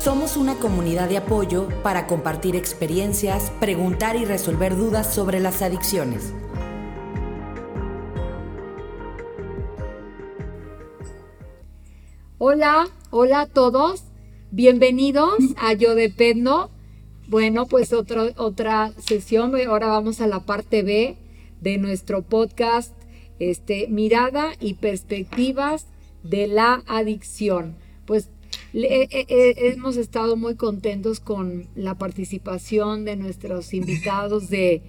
Somos 0.00 0.38
una 0.38 0.54
comunidad 0.54 1.10
de 1.10 1.18
apoyo 1.18 1.68
para 1.82 2.06
compartir 2.06 2.56
experiencias, 2.56 3.50
preguntar 3.60 4.16
y 4.16 4.24
resolver 4.24 4.74
dudas 4.74 5.14
sobre 5.14 5.40
las 5.40 5.60
adicciones. 5.60 6.32
Hola, 12.38 12.88
hola 13.10 13.42
a 13.42 13.46
todos. 13.46 14.04
Bienvenidos 14.50 15.34
a 15.58 15.74
Yo 15.74 15.94
Dependo. 15.94 16.70
Bueno, 17.28 17.66
pues 17.66 17.92
otra 17.92 18.30
otra 18.38 18.94
sesión. 19.06 19.52
Ahora 19.68 19.88
vamos 19.88 20.22
a 20.22 20.26
la 20.26 20.46
parte 20.46 20.82
B 20.82 21.18
de 21.60 21.76
nuestro 21.76 22.22
podcast, 22.22 22.94
este, 23.38 23.86
Mirada 23.88 24.52
y 24.60 24.74
Perspectivas 24.74 25.88
de 26.22 26.46
la 26.46 26.82
Adicción. 26.86 27.76
Pues 28.06 28.30
hemos 28.72 29.96
estado 29.96 30.36
muy 30.36 30.54
contentos 30.54 31.20
con 31.20 31.68
la 31.74 31.98
participación 31.98 33.04
de 33.04 33.16
nuestros 33.16 33.74
invitados 33.74 34.48
de, 34.48 34.82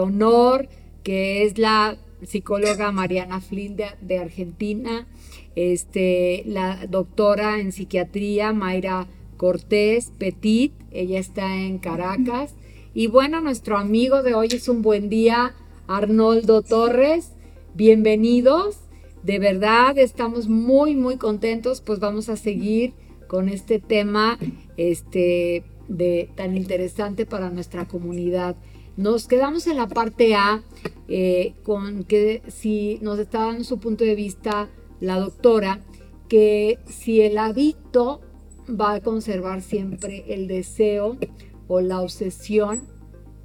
honor, 0.00 0.68
que 1.02 1.44
es 1.44 1.58
la 1.58 1.98
psicóloga 2.22 2.92
Mariana 2.92 3.40
Flynn 3.40 3.76
de, 3.76 4.18
Argentina, 4.18 5.06
este, 5.54 6.42
la 6.46 6.86
doctora 6.86 7.60
en 7.60 7.72
psiquiatría 7.72 8.52
Mayra 8.52 9.06
Cortés 9.36 10.12
Petit, 10.18 10.72
ella 10.90 11.18
está 11.18 11.56
en 11.56 11.78
Caracas, 11.78 12.54
y 12.94 13.08
bueno, 13.08 13.40
nuestro 13.40 13.76
amigo 13.76 14.22
de 14.22 14.34
hoy 14.34 14.48
es 14.50 14.68
un 14.68 14.80
buen 14.80 15.10
día, 15.10 15.54
Arnoldo 15.86 16.62
Torres, 16.62 17.32
bienvenidos. 17.74 18.85
De 19.26 19.40
verdad, 19.40 19.98
estamos 19.98 20.46
muy, 20.46 20.94
muy 20.94 21.16
contentos, 21.16 21.80
pues 21.80 21.98
vamos 21.98 22.28
a 22.28 22.36
seguir 22.36 22.94
con 23.26 23.48
este 23.48 23.80
tema 23.80 24.38
este, 24.76 25.64
de, 25.88 26.30
tan 26.36 26.56
interesante 26.56 27.26
para 27.26 27.50
nuestra 27.50 27.88
comunidad. 27.88 28.54
Nos 28.96 29.26
quedamos 29.26 29.66
en 29.66 29.78
la 29.78 29.88
parte 29.88 30.36
A 30.36 30.62
eh, 31.08 31.54
con 31.64 32.04
que 32.04 32.40
si 32.46 33.00
nos 33.02 33.18
está 33.18 33.46
dando 33.46 33.64
su 33.64 33.80
punto 33.80 34.04
de 34.04 34.14
vista 34.14 34.70
la 35.00 35.18
doctora, 35.18 35.80
que 36.28 36.78
si 36.86 37.20
el 37.20 37.36
adicto 37.38 38.20
va 38.70 38.94
a 38.94 39.00
conservar 39.00 39.60
siempre 39.60 40.24
el 40.28 40.46
deseo 40.46 41.16
o 41.66 41.80
la 41.80 42.00
obsesión 42.00 42.82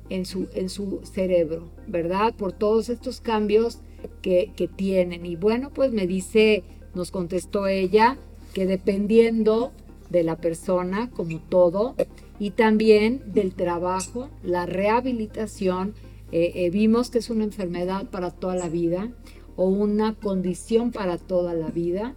en 0.10 0.28
su, 0.28 0.48
en 0.54 0.70
su 0.70 1.00
cerebro, 1.12 1.72
¿verdad? 1.88 2.36
Por 2.36 2.54
todos 2.54 2.90
estos 2.90 3.20
cambios 3.20 3.80
que, 4.22 4.70
tienen. 4.76 5.26
Y 5.26 5.36
bueno, 5.36 5.72
pues 5.74 5.92
me 5.92 6.08
dice, 6.08 6.64
nos 6.94 7.12
contestó 7.12 7.68
ella, 7.68 8.18
que 8.54 8.66
dependiendo 8.66 9.72
de 10.10 10.24
la 10.24 10.38
persona, 10.38 11.10
como 11.12 11.40
todo, 11.40 11.96
y 12.40 12.52
también 12.52 13.22
del 13.34 13.54
trabajo, 13.54 14.30
la 14.44 14.66
rehabilitación, 14.66 15.94
eh, 16.32 16.52
eh, 16.56 16.70
vimos 16.70 17.10
que 17.10 17.20
es 17.20 17.30
una 17.30 17.44
enfermedad 17.44 18.10
para 18.10 18.32
toda 18.32 18.56
la 18.56 18.70
vida 18.70 19.12
o 19.56 19.66
una 19.66 20.16
condición 20.16 20.92
para 20.92 21.18
toda 21.18 21.54
la 21.54 21.68
vida 21.68 22.16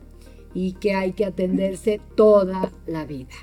y 0.54 0.72
que 0.74 0.94
hay 0.94 1.12
que 1.12 1.24
atenderse 1.24 2.00
toda 2.14 2.72
la 2.86 3.04
vida, 3.04 3.34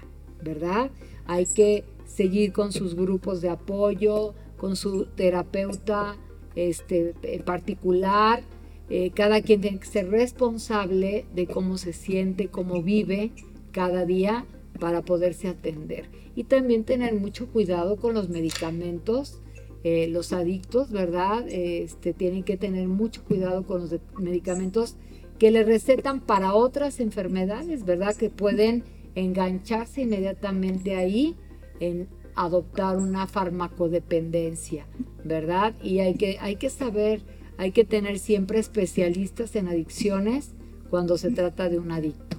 ¿verdad? 0.41 0.91
Hay 1.25 1.45
que 1.45 1.83
seguir 2.05 2.53
con 2.53 2.71
sus 2.71 2.95
grupos 2.95 3.41
de 3.41 3.49
apoyo, 3.49 4.33
con 4.57 4.75
su 4.75 5.05
terapeuta 5.05 6.15
este, 6.55 7.13
particular. 7.45 8.43
Eh, 8.89 9.11
cada 9.11 9.41
quien 9.41 9.61
tiene 9.61 9.79
que 9.79 9.85
ser 9.85 10.09
responsable 10.09 11.25
de 11.33 11.47
cómo 11.47 11.77
se 11.77 11.93
siente, 11.93 12.49
cómo 12.49 12.83
vive 12.83 13.31
cada 13.71 14.05
día 14.05 14.45
para 14.79 15.01
poderse 15.01 15.47
atender. 15.47 16.09
Y 16.35 16.43
también 16.45 16.83
tener 16.83 17.13
mucho 17.15 17.47
cuidado 17.47 17.97
con 17.97 18.13
los 18.13 18.29
medicamentos. 18.29 19.39
Eh, 19.83 20.07
los 20.07 20.31
adictos, 20.31 20.91
¿verdad? 20.91 21.43
Este, 21.49 22.13
tienen 22.13 22.43
que 22.43 22.55
tener 22.55 22.87
mucho 22.87 23.23
cuidado 23.23 23.63
con 23.63 23.81
los 23.81 23.95
medicamentos 24.19 24.95
que 25.39 25.49
le 25.49 25.63
recetan 25.63 26.19
para 26.19 26.53
otras 26.53 26.99
enfermedades, 26.99 27.83
¿verdad? 27.83 28.15
Que 28.15 28.29
pueden 28.29 28.83
engancharse 29.15 30.01
inmediatamente 30.01 30.95
ahí 30.95 31.35
en 31.79 32.07
adoptar 32.45 32.97
una 32.97 33.27
farmacodependencia, 33.27 34.87
¿verdad? 35.23 35.73
Y 35.83 35.99
hay 35.99 36.15
que, 36.15 36.37
hay 36.39 36.55
que 36.55 36.69
saber, 36.69 37.21
hay 37.57 37.71
que 37.71 37.85
tener 37.85 38.19
siempre 38.19 38.59
especialistas 38.59 39.55
en 39.55 39.67
adicciones 39.67 40.51
cuando 40.89 41.17
se 41.17 41.31
trata 41.31 41.69
de 41.69 41.79
un 41.79 41.91
adicto. 41.91 42.37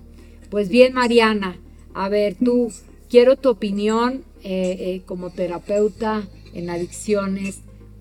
Pues 0.50 0.68
bien, 0.68 0.92
Mariana, 0.92 1.58
a 1.94 2.08
ver, 2.08 2.34
tú, 2.34 2.70
quiero 3.08 3.36
tu 3.36 3.50
opinión 3.50 4.24
eh, 4.42 4.76
eh, 4.78 5.02
como 5.06 5.30
terapeuta 5.30 6.28
en 6.54 6.70
adicciones. 6.70 7.60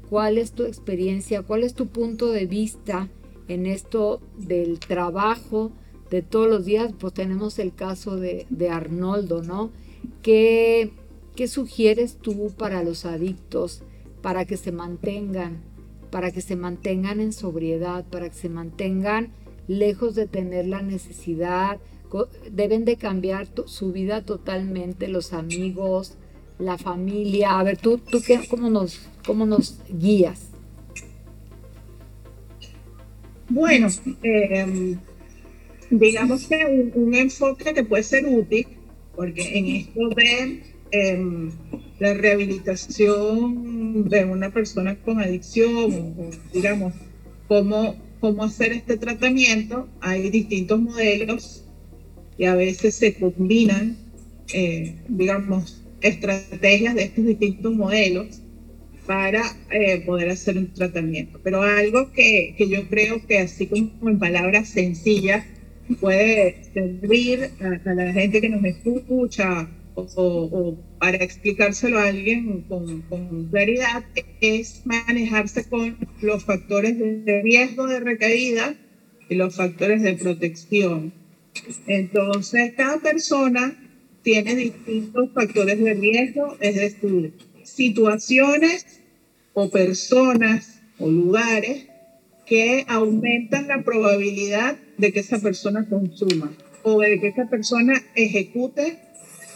¿Cuál 0.09 0.37
es 0.37 0.51
tu 0.51 0.63
experiencia? 0.63 1.43
¿Cuál 1.43 1.63
es 1.63 1.73
tu 1.73 1.87
punto 1.87 2.31
de 2.31 2.45
vista 2.45 3.09
en 3.47 3.65
esto 3.65 4.21
del 4.37 4.79
trabajo 4.79 5.71
de 6.09 6.21
todos 6.21 6.49
los 6.49 6.65
días? 6.65 6.93
Pues 6.97 7.13
tenemos 7.13 7.59
el 7.59 7.73
caso 7.73 8.17
de, 8.17 8.45
de 8.49 8.69
Arnoldo, 8.69 9.41
¿no? 9.43 9.71
Que 10.21 10.91
¿Qué 11.35 11.47
sugieres 11.47 12.17
tú 12.17 12.51
para 12.57 12.83
los 12.83 13.05
adictos 13.05 13.83
para 14.21 14.45
que 14.45 14.57
se 14.57 14.71
mantengan, 14.71 15.61
para 16.11 16.31
que 16.31 16.41
se 16.41 16.55
mantengan 16.55 17.19
en 17.19 17.33
sobriedad, 17.33 18.05
para 18.09 18.29
que 18.29 18.35
se 18.35 18.49
mantengan 18.49 19.29
lejos 19.67 20.15
de 20.15 20.27
tener 20.27 20.67
la 20.67 20.81
necesidad? 20.81 21.79
Deben 22.51 22.83
de 22.83 22.97
cambiar 22.97 23.47
su 23.65 23.93
vida 23.93 24.23
totalmente, 24.23 25.07
los 25.07 25.31
amigos, 25.31 26.17
la 26.59 26.77
familia. 26.77 27.57
A 27.57 27.63
ver, 27.63 27.77
tú, 27.77 27.97
tú 27.97 28.19
qué, 28.25 28.41
cómo, 28.49 28.69
nos, 28.69 29.07
cómo 29.25 29.45
nos 29.45 29.79
guías. 29.89 30.49
Bueno, 33.49 33.87
em, 34.23 34.97
digamos 35.89 36.47
que 36.47 36.65
un, 36.65 37.03
un, 37.07 37.15
enfoque 37.15 37.73
que 37.73 37.83
puede 37.83 38.03
ser 38.03 38.25
útil, 38.25 38.67
porque 39.15 39.57
en 39.57 39.65
esto 39.67 40.09
de 40.15 40.70
Em, 40.91 41.51
la 41.99 42.13
rehabilitación 42.13 44.09
de 44.09 44.25
una 44.25 44.49
persona 44.49 44.95
con 44.95 45.21
adicción, 45.21 46.15
digamos, 46.53 46.93
cómo, 47.47 47.95
cómo 48.19 48.43
hacer 48.43 48.73
este 48.73 48.97
tratamiento. 48.97 49.87
Hay 50.01 50.29
distintos 50.29 50.81
modelos 50.81 51.65
y 52.37 52.45
a 52.45 52.55
veces 52.55 52.95
se 52.95 53.13
combinan, 53.13 53.97
eh, 54.53 54.95
digamos, 55.07 55.81
estrategias 56.01 56.95
de 56.95 57.03
estos 57.03 57.25
distintos 57.25 57.73
modelos 57.73 58.41
para 59.05 59.43
eh, 59.69 60.01
poder 60.05 60.29
hacer 60.29 60.57
un 60.57 60.73
tratamiento. 60.73 61.39
Pero 61.41 61.61
algo 61.61 62.11
que, 62.11 62.53
que, 62.57 62.67
yo 62.67 62.89
creo 62.89 63.25
que 63.25 63.39
así 63.39 63.67
como 63.67 64.09
en 64.09 64.19
palabras 64.19 64.67
sencillas 64.67 65.45
puede 66.01 66.65
servir 66.73 67.51
a, 67.61 67.89
a 67.89 67.93
la 67.93 68.11
gente 68.11 68.41
que 68.41 68.49
nos 68.49 68.63
escucha 68.65 69.69
o, 70.15 70.77
para 70.99 71.17
explicárselo 71.17 71.99
a 71.99 72.07
alguien 72.07 72.61
con, 72.61 73.49
claridad, 73.49 74.03
es 74.39 74.81
manejarse 74.85 75.67
con 75.69 75.97
los 76.21 76.43
factores 76.43 76.97
de 76.97 77.41
riesgo 77.41 77.87
de 77.87 77.99
recaída 77.99 78.75
y 79.29 79.35
los 79.35 79.55
factores 79.55 80.01
de 80.01 80.13
protección. 80.13 81.13
Entonces, 81.87 82.73
cada 82.75 82.99
persona 82.99 83.75
tiene 84.23 84.55
distintos 84.55 85.31
factores 85.33 85.79
de 85.79 85.93
riesgo, 85.93 86.57
es 86.59 86.75
decir, 86.75 87.33
situaciones 87.63 89.01
o 89.53 89.69
personas 89.69 90.81
o 90.99 91.09
lugares 91.09 91.87
que 92.45 92.85
aumentan 92.87 93.67
la 93.67 93.83
probabilidad 93.83 94.77
de 94.97 95.11
que 95.11 95.21
esa 95.21 95.39
persona 95.39 95.87
consuma 95.87 96.51
o 96.83 96.99
de 96.99 97.19
que 97.19 97.27
esa 97.27 97.49
persona 97.49 98.01
ejecute 98.15 98.99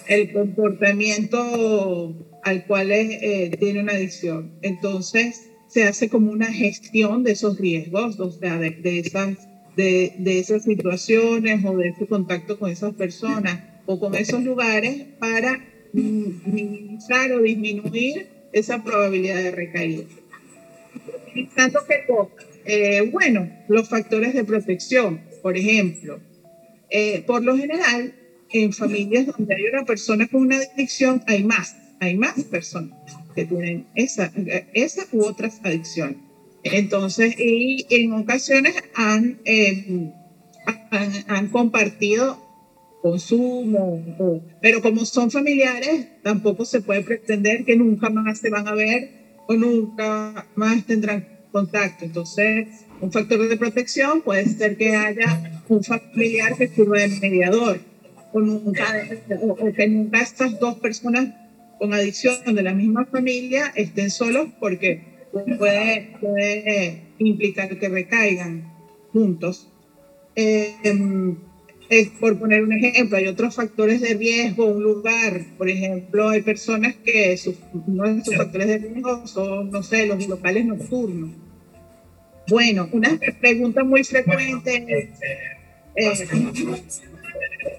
el 0.07 0.31
comportamiento 0.31 2.15
al 2.43 2.65
cual 2.65 2.91
eh, 2.91 3.51
tiene 3.59 3.81
una 3.81 3.93
adicción. 3.93 4.53
Entonces, 4.61 5.49
se 5.67 5.83
hace 5.83 6.09
como 6.09 6.31
una 6.31 6.51
gestión 6.51 7.23
de 7.23 7.31
esos 7.31 7.57
riesgos, 7.59 8.19
o 8.19 8.31
sea, 8.31 8.57
de, 8.57 8.99
esas, 8.99 9.37
de, 9.75 10.13
de, 10.19 10.39
esas 10.39 10.63
situaciones 10.63 11.65
o 11.65 11.75
de 11.75 11.89
ese 11.89 12.07
contacto 12.07 12.59
con 12.59 12.71
esas 12.71 12.93
personas 12.93 13.59
o 13.85 13.99
con 13.99 14.15
esos 14.15 14.43
lugares 14.43 15.03
para 15.19 15.59
minimizar 15.93 17.31
o 17.31 17.41
disminuir 17.41 18.27
esa 18.51 18.83
probabilidad 18.83 19.43
de 19.43 19.51
recaída. 19.51 20.03
Tanto 21.55 21.79
que, 21.87 22.05
eh, 22.65 23.09
bueno, 23.11 23.49
los 23.67 23.89
factores 23.89 24.33
de 24.33 24.43
protección, 24.43 25.21
por 25.41 25.57
ejemplo, 25.57 26.19
eh, 26.89 27.23
por 27.27 27.43
lo 27.43 27.57
general, 27.57 28.13
en 28.63 28.73
familias 28.73 29.27
donde 29.27 29.55
hay 29.55 29.63
una 29.71 29.83
persona 29.85 30.27
con 30.27 30.41
una 30.41 30.57
adicción, 30.57 31.21
hay 31.27 31.43
más, 31.43 31.75
hay 31.99 32.15
más 32.15 32.43
personas 32.45 32.97
que 33.33 33.45
tienen 33.45 33.87
esa, 33.95 34.31
esa 34.73 35.05
u 35.11 35.23
otras 35.25 35.59
adicciones. 35.63 36.17
Entonces, 36.63 37.35
y 37.37 37.85
en 37.89 38.13
ocasiones 38.13 38.75
han, 38.95 39.39
eh, 39.45 40.11
han, 41.27 41.47
compartido 41.49 42.41
consumo, 43.01 44.03
pero 44.61 44.81
como 44.81 45.05
son 45.05 45.29
familiares, 45.29 46.07
tampoco 46.23 46.65
se 46.65 46.81
puede 46.81 47.01
pretender 47.01 47.65
que 47.65 47.75
nunca 47.75 48.09
más 48.09 48.39
se 48.39 48.49
van 48.49 48.67
a 48.67 48.73
ver 48.73 49.43
o 49.47 49.53
nunca 49.53 50.47
más 50.55 50.83
tendrán 50.85 51.27
contacto. 51.51 52.05
Entonces, 52.05 52.67
un 52.99 53.11
factor 53.11 53.47
de 53.47 53.57
protección 53.57 54.21
puede 54.21 54.45
ser 54.47 54.75
que 54.75 54.95
haya 54.95 55.61
un 55.69 55.83
familiar 55.83 56.57
que 56.57 56.67
sirva 56.67 56.97
de 56.97 57.09
mediador 57.21 57.94
o, 58.35 58.41
nunca, 58.41 58.83
o 59.39 59.71
que 59.71 59.87
nunca 59.87 60.21
estas 60.21 60.59
dos 60.59 60.75
personas 60.75 61.29
con 61.79 61.93
adicción 61.93 62.53
de 62.53 62.63
la 62.63 62.73
misma 62.73 63.05
familia 63.05 63.71
estén 63.75 64.11
solos 64.11 64.49
porque 64.59 65.29
puede, 65.31 66.17
puede 66.19 67.01
implicar 67.17 67.79
que 67.79 67.87
recaigan 67.87 68.73
juntos. 69.13 69.71
Eh, 70.35 70.75
es 71.87 72.09
por 72.09 72.37
poner 72.37 72.61
un 72.63 72.73
ejemplo, 72.73 73.15
hay 73.17 73.27
otros 73.27 73.55
factores 73.55 74.01
de 74.01 74.15
riesgo, 74.15 74.65
un 74.65 74.83
lugar, 74.83 75.41
por 75.57 75.69
ejemplo, 75.69 76.27
hay 76.27 76.41
personas 76.41 76.95
que 76.95 77.37
sus, 77.37 77.55
uno 77.87 78.15
de 78.15 78.25
sus 78.25 78.35
factores 78.35 78.67
de 78.67 78.77
riesgo 78.79 79.25
son, 79.27 79.71
no 79.71 79.81
sé, 79.81 80.07
los 80.07 80.27
locales 80.27 80.65
nocturnos. 80.65 81.31
Bueno, 82.49 82.89
una 82.91 83.17
pregunta 83.39 83.83
muy 83.85 84.03
frecuente 84.03 84.85
es, 85.95 86.21
eh, 86.21 86.27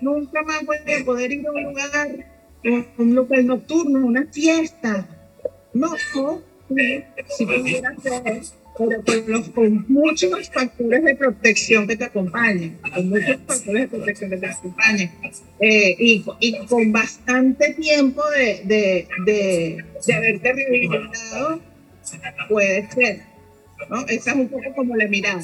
nunca 0.01 0.43
más 0.43 0.65
voy 0.65 0.77
a 0.77 1.05
poder 1.05 1.33
ir 1.33 1.47
a 1.47 1.53
un 1.53 1.63
lugar, 1.63 2.09
un 2.99 3.15
local 3.15 3.47
nocturno, 3.47 4.07
una 4.07 4.27
fiesta. 4.27 5.07
No, 5.75 5.95
si 7.29 7.47
pudiera 7.47 7.95
ser 7.97 8.43
pero 8.79 9.03
con, 9.55 9.85
muchos 9.89 10.51
factores 10.51 11.03
de 11.03 11.15
protección 11.15 11.87
que 11.87 11.97
te 11.97 12.05
acompañen, 12.05 12.79
con 12.95 13.09
muchos 13.09 13.39
factores 13.47 13.83
de 13.83 13.89
protección 13.89 14.31
que 14.31 14.37
te 14.37 14.47
acompañen, 14.47 15.11
eh, 15.61 15.97
y, 15.99 16.25
y, 16.41 16.67
con 16.67 16.93
bastante 16.93 17.75
tiempo 17.75 18.23
de, 18.31 18.63
de, 18.65 19.09
de, 19.25 19.85
de 20.07 20.15
haberte 20.15 20.53
rehabilitado, 20.53 21.61
puede 22.49 22.91
ser. 22.91 23.21
¿no? 23.89 24.01
Esa 24.07 24.31
es 24.33 24.37
un 24.37 24.49
poco 24.49 24.75
como 24.75 24.97
la 24.97 25.07
mirada. 25.07 25.43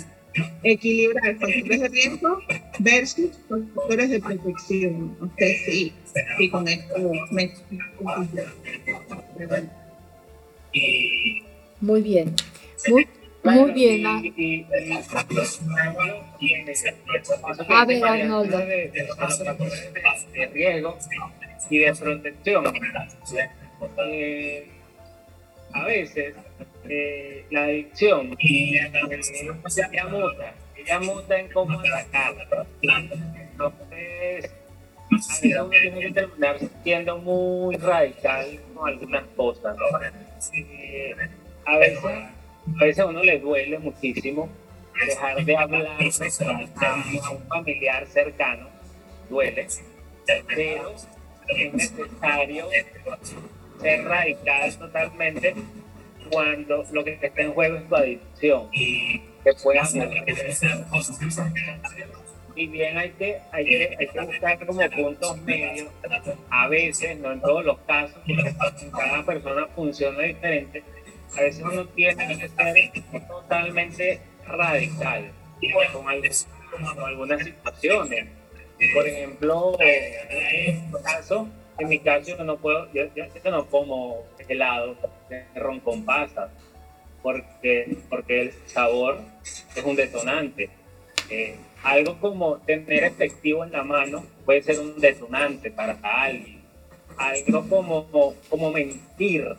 Equilibrar 0.62 1.36
factores 1.36 1.80
de 1.80 1.88
riesgo 1.88 2.38
versus 2.78 3.30
factores 3.48 4.10
de 4.10 4.20
protección. 4.20 5.16
No 5.20 5.30
sé 5.36 5.56
si, 5.64 5.92
si 6.38 6.50
con 6.50 6.68
esto 6.68 6.94
me... 7.30 7.52
Muy 11.80 12.00
bien. 12.00 12.34
Muy, 12.88 13.08
muy 13.42 13.72
bien. 13.72 14.06
Ah. 14.06 14.22
A 17.68 17.84
ver, 17.84 18.04
Arnoldo. 18.04 18.58
De, 18.58 18.90
de, 20.32 20.46
riesgo 20.52 20.96
y 21.70 21.78
de 21.78 21.94
protección. 21.94 22.64
Eh, 24.06 24.68
a 25.72 25.84
veces 25.84 26.34
eh, 26.88 27.44
la 27.50 27.64
adicción 27.64 28.36
ella 28.38 28.90
muta, 30.08 30.54
ella 30.76 31.00
muta 31.00 31.38
en 31.38 31.48
cómo 31.52 31.78
atacar. 31.80 32.66
Entonces, 32.82 34.50
a 35.10 35.16
veces 35.16 35.60
uno 35.60 35.70
tiene 35.70 36.00
que 36.00 36.10
terminar 36.12 36.56
siendo 36.82 37.18
muy 37.18 37.76
radical 37.76 38.60
con 38.74 38.88
algunas 38.88 39.24
cosas. 39.36 39.76
Eh, 40.54 41.14
a 41.64 41.78
veces 41.78 42.04
a 42.80 42.84
veces 42.84 43.00
a 43.00 43.06
uno 43.06 43.22
le 43.22 43.38
duele 43.38 43.78
muchísimo 43.78 44.48
dejar 45.06 45.44
de 45.44 45.56
hablar 45.56 45.86
a 45.86 47.32
un 47.32 47.48
familiar 47.48 48.06
cercano, 48.06 48.68
duele, 49.28 49.66
pero 50.54 50.94
es 51.48 51.74
necesario 51.74 52.66
ser 53.80 54.04
radical 54.04 54.78
totalmente 54.78 55.54
cuando 56.32 56.84
lo 56.92 57.04
que 57.04 57.12
está 57.12 57.42
en 57.42 57.52
juego 57.52 57.76
es 57.76 57.88
tu 57.88 57.96
adicción, 57.96 58.70
que 58.70 59.52
pueda 59.62 59.82
y 62.54 62.66
bien 62.66 62.98
hay 62.98 63.10
que, 63.10 63.38
hay 63.50 63.64
que, 63.64 63.96
hay 63.98 64.06
que 64.08 64.20
buscar 64.20 64.66
como 64.66 64.90
puntos 64.90 65.40
medios, 65.42 65.88
a 66.50 66.68
veces, 66.68 67.18
no 67.18 67.32
en 67.32 67.40
todos 67.40 67.64
los 67.64 67.78
casos, 67.80 68.18
cada 68.92 69.24
persona 69.24 69.66
funciona 69.74 70.20
diferente, 70.20 70.82
a 71.36 71.42
veces 71.42 71.64
uno 71.64 71.86
tiene 71.88 72.38
que 72.38 72.48
ser 72.48 73.26
totalmente 73.26 74.20
radical 74.46 75.32
con, 75.72 77.04
algunas 77.04 77.42
situaciones. 77.44 78.26
Por 78.94 79.06
ejemplo, 79.06 79.76
en 79.80 80.90
mi 80.90 81.02
caso, 81.02 81.48
en 81.78 81.88
mi 81.88 81.98
caso 82.00 82.36
yo 82.36 82.44
no 82.44 82.56
puedo, 82.56 82.92
yo, 82.92 83.04
no 83.50 83.66
como 83.66 84.26
helado 84.48 84.96
ron 85.54 85.80
con 85.80 86.04
pasas, 86.04 86.50
porque, 87.22 87.98
porque 88.08 88.42
el 88.42 88.52
sabor 88.66 89.20
es 89.42 89.84
un 89.84 89.96
detonante. 89.96 90.70
Eh, 91.30 91.56
algo 91.82 92.18
como 92.20 92.58
tener 92.58 93.04
efectivo 93.04 93.64
en 93.64 93.72
la 93.72 93.82
mano 93.82 94.24
puede 94.44 94.62
ser 94.62 94.80
un 94.80 95.00
detonante 95.00 95.70
para 95.70 95.98
alguien. 96.02 96.62
Algo 97.16 97.68
como, 97.68 98.34
como 98.48 98.70
mentir 98.72 99.56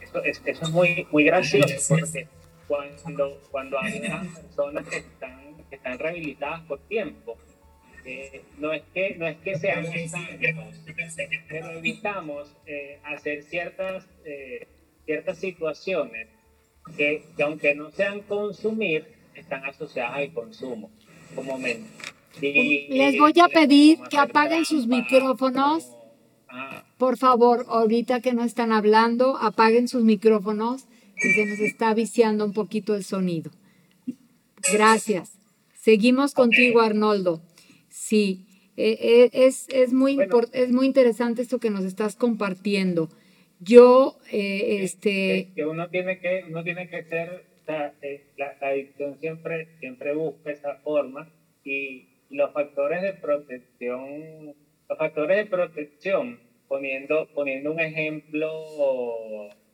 eso 0.00 0.22
es, 0.44 0.70
muy, 0.70 1.06
muy 1.10 1.24
gracioso 1.24 1.74
porque 1.88 2.26
cuando, 2.66 3.40
cuando 3.50 3.78
hay 3.80 4.00
personas 4.00 4.86
que 4.86 4.98
están, 4.98 5.64
que 5.68 5.76
están 5.76 5.98
rehabilitadas 5.98 6.60
por 6.62 6.80
tiempo, 6.80 7.38
eh, 8.04 8.42
no, 8.58 8.72
es 8.72 8.82
que, 8.92 9.14
no 9.16 9.26
es 9.26 9.36
que 9.38 9.56
seamos 9.56 9.90
pero 11.48 11.70
evitamos 11.70 12.54
eh, 12.66 12.98
hacer 13.04 13.44
ciertas, 13.44 14.06
ciertas 15.04 15.38
situaciones 15.38 16.28
que, 16.96 17.24
que, 17.36 17.42
aunque 17.42 17.74
no 17.74 17.90
sean 17.90 18.20
consumir, 18.20 19.06
están 19.34 19.64
asociadas 19.64 20.16
al 20.16 20.32
consumo, 20.32 20.90
como 21.34 21.58
Les 22.40 23.18
voy 23.18 23.32
a 23.42 23.48
pedir 23.48 23.98
que 24.10 24.18
apaguen 24.18 24.64
sus 24.64 24.86
micrófonos 24.86 25.88
por 26.98 27.16
favor, 27.16 27.66
ahorita 27.68 28.20
que 28.20 28.32
no 28.32 28.44
están 28.44 28.72
hablando, 28.72 29.36
apaguen 29.36 29.88
sus 29.88 30.04
micrófonos, 30.04 30.86
que 31.16 31.34
se 31.34 31.46
nos 31.46 31.58
está 31.58 31.94
viciando 31.94 32.44
un 32.44 32.52
poquito 32.52 32.94
el 32.94 33.04
sonido. 33.04 33.50
Gracias. 34.72 35.32
Seguimos 35.74 36.34
contigo, 36.34 36.80
Arnoldo. 36.80 37.42
Sí, 37.88 38.46
e, 38.76 39.30
e, 39.32 39.46
es, 39.46 39.66
es, 39.68 39.92
muy 39.92 40.18
es 40.52 40.70
muy 40.70 40.86
interesante 40.86 41.42
esto 41.42 41.58
que 41.58 41.70
nos 41.70 41.84
estás 41.84 42.14
compartiendo. 42.16 43.08
Yo, 43.64 44.18
eh, 44.32 44.82
este... 44.82 45.52
Que 45.54 45.64
uno 45.64 45.88
tiene 45.88 46.18
que, 46.18 46.44
uno 46.48 46.64
tiene 46.64 46.88
que 46.88 47.04
ser, 47.04 47.44
eh, 47.68 48.24
la, 48.36 48.56
la, 48.60 48.68
adicción 48.68 49.18
siempre, 49.20 49.68
siempre 49.78 50.14
busca 50.14 50.50
esa 50.50 50.76
forma 50.78 51.30
y 51.64 52.08
los 52.30 52.52
factores 52.52 53.02
de 53.02 53.12
protección, 53.12 54.54
los 54.88 54.98
factores 54.98 55.36
de 55.36 55.46
protección 55.46 56.40
poniendo, 56.66 57.28
poniendo 57.34 57.70
un 57.70 57.78
ejemplo 57.78 58.50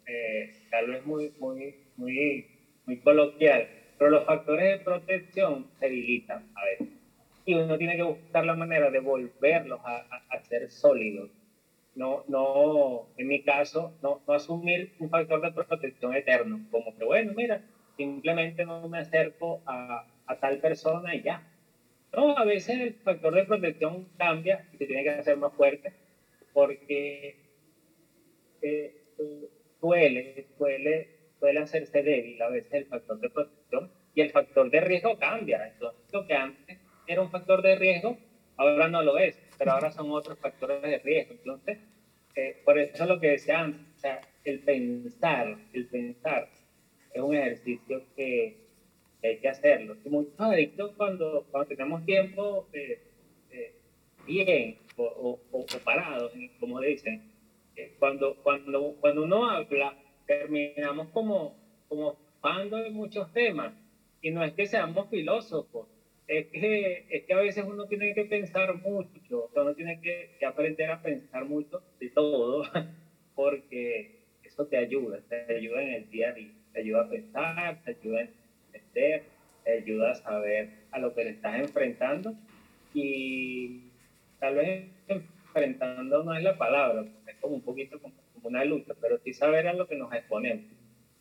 eh, 0.07 0.53
tal 0.71 0.89
vez 0.89 1.07
muy, 1.07 1.33
muy, 1.39 1.75
muy, 1.97 2.47
muy 2.87 2.99
coloquial, 2.99 3.69
pero 3.97 4.11
los 4.11 4.25
factores 4.25 4.79
de 4.79 4.85
protección 4.85 5.67
se 5.79 5.87
debilitan 5.87 6.51
a 6.55 6.65
veces. 6.65 6.89
Y 7.45 7.55
uno 7.55 7.79
tiene 7.79 7.97
que 7.97 8.03
buscar 8.03 8.45
la 8.45 8.55
manera 8.55 8.91
de 8.91 9.01
volverlos 9.01 9.81
a, 9.85 10.05
a, 10.29 10.41
ser 10.45 10.71
sólidos. 10.71 11.31
No, 11.99 12.25
no, 12.29 13.09
en 13.17 13.27
mi 13.27 13.43
caso, 13.43 13.93
no, 14.03 14.23
no 14.25 14.35
asumir 14.35 14.93
un 15.01 15.11
factor 15.11 15.41
de 15.41 15.51
protección 15.51 16.15
eterno, 16.15 16.61
como 16.71 16.97
que, 16.97 17.05
bueno, 17.05 17.33
mira, 17.35 17.61
simplemente 17.97 18.65
no 18.65 18.89
me 18.89 19.01
acerco 19.01 19.61
a, 19.67 20.07
a 20.27 20.37
tal 20.37 20.59
persona 20.59 21.17
y 21.17 21.23
ya. 21.23 21.43
No, 22.13 22.39
a 22.39 22.45
veces 22.45 22.79
el 22.79 22.95
factor 22.95 23.35
de 23.35 23.45
protección 23.45 24.07
cambia 24.17 24.65
y 24.73 24.77
se 24.77 24.87
tiene 24.87 25.03
que 25.03 25.11
hacer 25.11 25.37
más 25.39 25.53
fuerte 25.55 25.93
porque 26.53 27.37
eh, 28.63 28.95
suele, 29.81 30.47
suele, 30.57 31.09
hacerse 31.61 32.03
débil 32.05 32.41
a 32.41 32.49
veces 32.49 32.75
el 32.75 32.87
factor 32.87 33.19
de 33.19 33.31
protección 33.31 33.91
y 34.15 34.21
el 34.21 34.31
factor 34.31 34.71
de 34.71 34.81
riesgo 34.83 35.19
cambia. 35.19 35.67
Entonces, 35.67 36.01
lo 36.13 36.25
que 36.29 36.35
antes 36.35 36.79
era 37.09 37.23
un 37.23 37.31
factor 37.31 37.61
de 37.61 37.75
riesgo, 37.75 38.19
ahora 38.57 38.87
no 38.87 39.03
lo 39.03 39.19
es, 39.19 39.41
pero 39.59 39.73
ahora 39.73 39.91
son 39.91 40.11
otros 40.11 40.39
factores 40.39 40.81
de 40.83 40.99
riesgo. 40.99 41.35
Entonces, 41.35 41.79
eh, 42.37 42.63
por 42.65 42.79
eso 42.79 43.03
es 43.03 43.09
lo 43.09 43.21
que 43.21 43.31
decía 43.31 43.61
antes, 43.61 43.81
o 43.97 43.99
sea, 43.99 44.21
el 44.45 44.61
pensar, 44.61 45.59
el 45.73 45.87
pensar 45.87 46.49
es 47.13 47.23
un 47.23 47.35
ejercicio 47.35 48.03
que, 48.17 48.69
hay 49.23 49.39
que 49.39 49.49
hacerlo. 49.49 49.97
Y 50.05 50.09
muchos 50.09 50.41
adictos 50.41 50.93
cuando, 50.97 51.45
cuando 51.51 51.69
tenemos 51.69 52.05
tiempo 52.07 52.69
eh, 52.73 53.03
eh 53.51 53.75
bien, 54.27 54.79
o, 54.97 55.41
o, 55.51 55.67
parados, 55.85 56.33
como 56.61 56.81
dicen. 56.81 57.33
Eh, 57.77 57.95
cuando, 57.99 58.37
cuando, 58.43 58.97
cuando 59.01 59.25
uno 59.25 59.51
habla, 59.51 59.97
terminamos 60.27 61.09
como, 61.09 61.57
como 61.89 62.17
de 62.43 62.91
muchos 62.91 63.33
temas. 63.33 63.73
Y 64.21 64.31
no 64.31 64.43
es 64.45 64.53
que 64.55 64.67
seamos 64.67 65.09
filósofos, 65.11 65.89
es 66.29 66.47
que, 66.49 67.07
es 67.09 67.25
que 67.25 67.33
a 67.33 67.39
veces 67.39 67.65
uno 67.67 67.87
tiene 67.87 68.15
que 68.15 68.27
pensar 68.27 68.75
mucho, 68.77 69.51
uno 69.55 69.75
tiene 69.75 70.01
que, 70.01 70.37
aprender 70.45 70.91
a 70.91 71.03
pensar 71.03 71.47
mucho 71.47 71.83
de 71.99 72.11
todo, 72.11 72.65
porque 73.35 74.21
eso 74.45 74.67
te 74.67 74.77
ayuda, 74.77 75.21
te 75.29 75.57
ayuda 75.57 75.83
en 75.83 75.95
el 75.95 76.11
día 76.11 76.29
a 76.29 76.33
día, 76.35 76.53
te 76.73 76.81
ayuda 76.81 77.03
a 77.03 77.09
pensar, 77.09 77.83
te 77.83 77.91
ayuda 77.93 78.19
a 78.21 78.29
entender, 78.75 79.23
te 79.65 79.73
ayuda 79.73 80.11
a 80.11 80.15
saber 80.17 80.71
a 80.91 80.99
lo 80.99 81.15
que 81.15 81.25
le 81.25 81.31
estás 81.31 81.59
enfrentando 81.61 82.35
y 82.93 83.85
tal 84.39 84.57
vez 84.57 84.85
enfrentando 85.09 86.25
no 86.25 86.35
es 86.35 86.43
la 86.43 86.59
palabra, 86.59 87.07
es 87.27 87.37
como 87.37 87.55
un 87.55 87.63
poquito 87.63 88.01
como, 88.01 88.15
una 88.43 88.65
lucha, 88.65 88.95
pero 89.01 89.19
sí 89.19 89.33
saber 89.33 89.67
a 89.67 89.73
lo 89.73 89.89
que 89.89 89.97
nos 89.97 90.13
exponemos. 90.13 90.65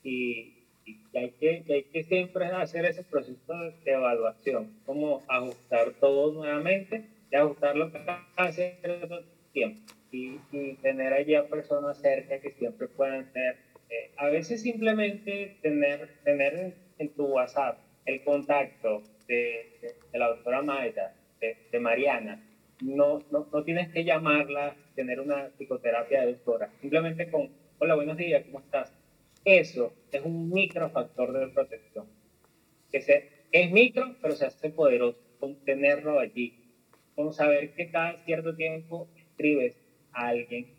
Y, 0.03 0.53
y 0.87 1.17
hay, 1.17 1.31
que, 1.31 1.63
hay 1.69 1.83
que 1.83 2.03
siempre 2.03 2.45
hacer 2.45 2.85
ese 2.85 3.03
proceso 3.03 3.53
de 3.53 3.91
evaluación, 3.91 4.71
como 4.85 5.21
ajustar 5.27 5.91
todo 5.99 6.31
nuevamente 6.31 7.05
y 7.29 7.35
ajustar 7.35 7.75
lo 7.75 7.91
que 7.91 7.99
hace 8.37 8.77
cierto 8.81 9.23
tiempo. 9.51 9.81
Y, 10.11 10.39
y, 10.53 10.75
tener 10.81 11.11
allí 11.13 11.35
a 11.35 11.47
personas 11.47 11.99
cerca 11.99 12.39
que 12.39 12.51
siempre 12.51 12.87
puedan 12.87 13.31
ser, 13.33 13.57
eh, 13.89 14.11
a 14.15 14.27
veces 14.29 14.61
simplemente 14.61 15.57
tener, 15.61 16.09
tener 16.23 16.73
en, 16.97 17.09
tu 17.09 17.25
WhatsApp 17.25 17.79
el 18.05 18.23
contacto 18.23 19.03
de, 19.27 19.95
la 20.13 20.29
doctora 20.29 20.61
Maida, 20.61 21.13
de, 21.41 21.79
Mariana, 21.79 22.41
no, 22.81 23.21
no, 23.31 23.47
no, 23.51 23.63
tienes 23.63 23.89
que 23.89 24.05
llamarla, 24.05 24.75
tener 24.95 25.19
una 25.19 25.49
psicoterapia 25.57 26.21
de 26.21 26.33
dos 26.33 26.47
horas, 26.47 26.71
simplemente 26.79 27.29
con, 27.29 27.49
hola, 27.79 27.95
buenos 27.95 28.15
días, 28.15 28.45
¿cómo 28.45 28.59
estás? 28.59 28.96
Eso 29.47 29.93
es 30.11 30.25
un 30.25 30.49
microfactor 30.49 31.31
de 31.31 31.47
protección, 31.47 32.05
que 32.91 32.99
se, 33.01 33.45
es 33.53 33.71
micro, 33.71 34.17
pero 34.21 34.35
se 34.35 34.45
hace 34.45 34.69
poderoso, 34.69 35.21
con 35.39 35.55
tenerlo 35.63 36.19
allí, 36.19 36.65
con 37.15 37.31
saber 37.31 37.73
que 37.73 37.89
cada 37.89 38.21
cierto 38.25 38.57
tiempo 38.57 39.07
escribes 39.15 39.73
a 40.11 40.27
alguien, 40.27 40.75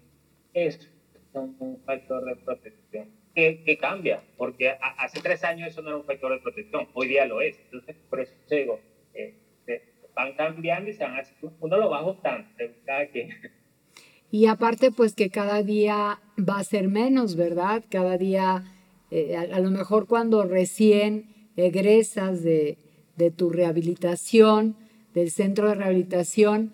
eso 0.53 0.83
es 0.83 1.35
un 1.35 1.81
factor 1.87 2.27
de 2.27 2.37
protección. 2.37 3.09
Que, 3.35 3.65
que, 3.65 3.79
cambia, 3.79 4.23
porque 4.37 4.77
hace 4.99 5.23
tres 5.23 5.45
años 5.45 5.69
eso 5.69 5.81
no 5.81 5.89
era 5.89 5.97
un 5.97 6.05
factor 6.05 6.33
de 6.33 6.41
protección, 6.41 6.89
hoy 6.93 7.09
día 7.09 7.25
lo 7.25 7.41
es. 7.41 7.59
Entonces, 7.59 7.97
por 8.11 8.21
eso 8.21 8.35
digo, 8.51 8.81
eh, 9.15 9.35
van 10.15 10.35
cambiando 10.35 10.91
y 10.91 10.93
se 10.93 11.05
van 11.05 11.23
uno 11.61 11.77
lo 11.79 11.89
va 11.89 12.01
ajustando, 12.01 12.47
cada 12.85 13.07
quien. 13.07 13.31
Y 14.31 14.47
aparte, 14.47 14.91
pues 14.91 15.15
que 15.15 15.31
cada 15.31 15.63
día 15.63 16.21
va 16.39 16.59
a 16.59 16.65
ser 16.65 16.89
menos, 16.89 17.37
¿verdad? 17.37 17.85
Cada 17.91 18.19
día, 18.19 18.65
eh, 19.11 19.37
a, 19.37 19.59
lo 19.61 19.71
mejor 19.71 20.07
cuando 20.07 20.45
recién 20.45 21.27
egresas 21.57 22.43
de, 22.43 22.79
de, 23.17 23.31
tu 23.31 23.51
rehabilitación, 23.51 24.77
del 25.15 25.31
centro 25.31 25.69
de 25.69 25.75
rehabilitación, 25.77 26.73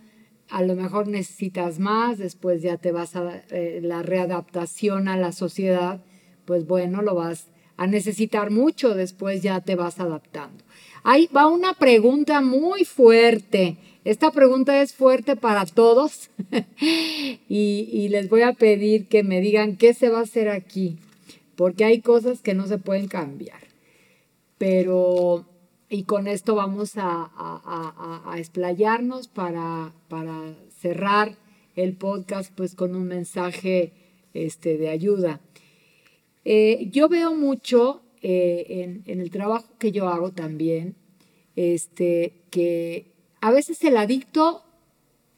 a 0.51 0.63
lo 0.63 0.75
mejor 0.75 1.09
necesitas 1.09 1.79
más, 1.79 2.19
después 2.19 2.63
ya 2.63 2.77
te 2.77 2.93
vas 2.93 3.17
a 3.17 3.43
eh, 3.51 3.81
la 3.83 4.03
readaptación 4.03 5.09
a 5.09 5.17
la 5.17 5.33
sociedad, 5.33 6.03
pues 6.45 6.67
bueno, 6.67 7.03
lo 7.03 7.15
vas 7.15 7.49
a 7.77 7.87
necesitar 7.87 8.51
mucho, 8.51 8.95
después 8.95 9.43
ya 9.43 9.61
te 9.61 9.75
vas 9.75 10.01
adaptando. 10.01 10.65
Ahí 11.03 11.29
va 11.35 11.49
una 11.49 11.75
pregunta 11.75 12.41
muy 12.41 12.85
fuerte. 12.85 13.77
Esta 14.05 14.31
pregunta 14.31 14.83
es 14.83 14.93
fuerte 14.93 15.35
para 15.35 15.65
todos 15.65 16.29
y, 17.49 18.09
les 18.11 18.29
voy 18.29 18.43
a 18.43 18.53
pedir 18.53 19.07
que 19.07 19.23
me 19.23 19.41
digan 19.41 19.79
qué 19.79 19.95
se 19.95 20.11
va 20.11 20.19
a 20.19 20.23
hacer 20.23 20.51
aquí, 20.51 20.99
porque 21.57 21.87
hay 21.87 22.03
cosas 22.03 22.43
que 22.43 22.53
no 22.53 22.67
se 22.67 22.77
pueden 22.77 23.09
cambiar. 23.09 23.61
Pero, 24.59 25.47
y 25.89 26.03
con 26.03 26.29
esto 26.29 26.55
vamos 26.55 26.99
a, 26.99 27.31
a, 27.35 28.35
explayarnos 28.37 29.29
para, 29.29 29.95
cerrar 30.79 31.37
el 31.75 31.95
podcast 31.95 32.53
pues 32.55 32.75
con 32.75 32.95
un 32.95 33.05
mensaje 33.05 33.93
este, 34.35 34.77
de 34.77 34.91
ayuda. 34.91 35.41
Eh, 36.45 36.89
yo 36.93 37.09
veo 37.09 37.35
mucho 37.35 38.03
eh, 38.21 39.03
en, 39.07 39.21
el 39.21 39.31
trabajo 39.31 39.73
que 39.79 39.93
yo 39.93 40.09
hago 40.09 40.31
también, 40.31 40.95
este, 41.57 42.35
que 42.51 43.14
a 43.45 43.51
veces 43.51 43.85
el 43.85 43.99
adicto 43.99 44.63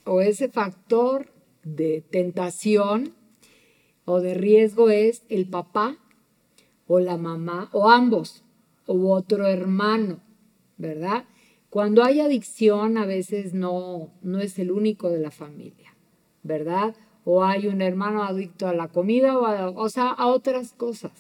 o 0.04 0.20
ese 0.20 0.48
factor 0.48 1.26
de 1.64 2.04
tentación 2.08 3.16
o 4.04 4.20
de 4.20 4.34
riesgo 4.34 4.90
es 4.90 5.25
el 5.28 5.48
papá 5.48 5.98
o 6.86 7.00
la 7.00 7.16
mamá 7.16 7.68
o 7.72 7.90
ambos 7.90 8.44
o 8.86 9.12
otro 9.12 9.48
hermano, 9.48 10.20
¿verdad? 10.76 11.25
Cuando 11.68 12.04
hay 12.04 12.20
adicción 12.20 12.96
a 12.96 13.06
veces 13.06 13.54
no, 13.54 14.12
no 14.22 14.38
es 14.38 14.60
el 14.60 14.70
único 14.70 15.10
de 15.10 15.18
la 15.18 15.32
familia, 15.32 15.96
¿verdad? 16.44 16.94
O 17.25 17.42
hay 17.42 17.66
un 17.66 17.82
hermano 17.82 18.22
adicto 18.22 18.68
a 18.68 18.72
la 18.72 18.86
comida 18.86 19.36
o, 19.36 19.88
sea, 19.88 20.10
a 20.10 20.28
otras 20.28 20.75
cosas 20.75 21.10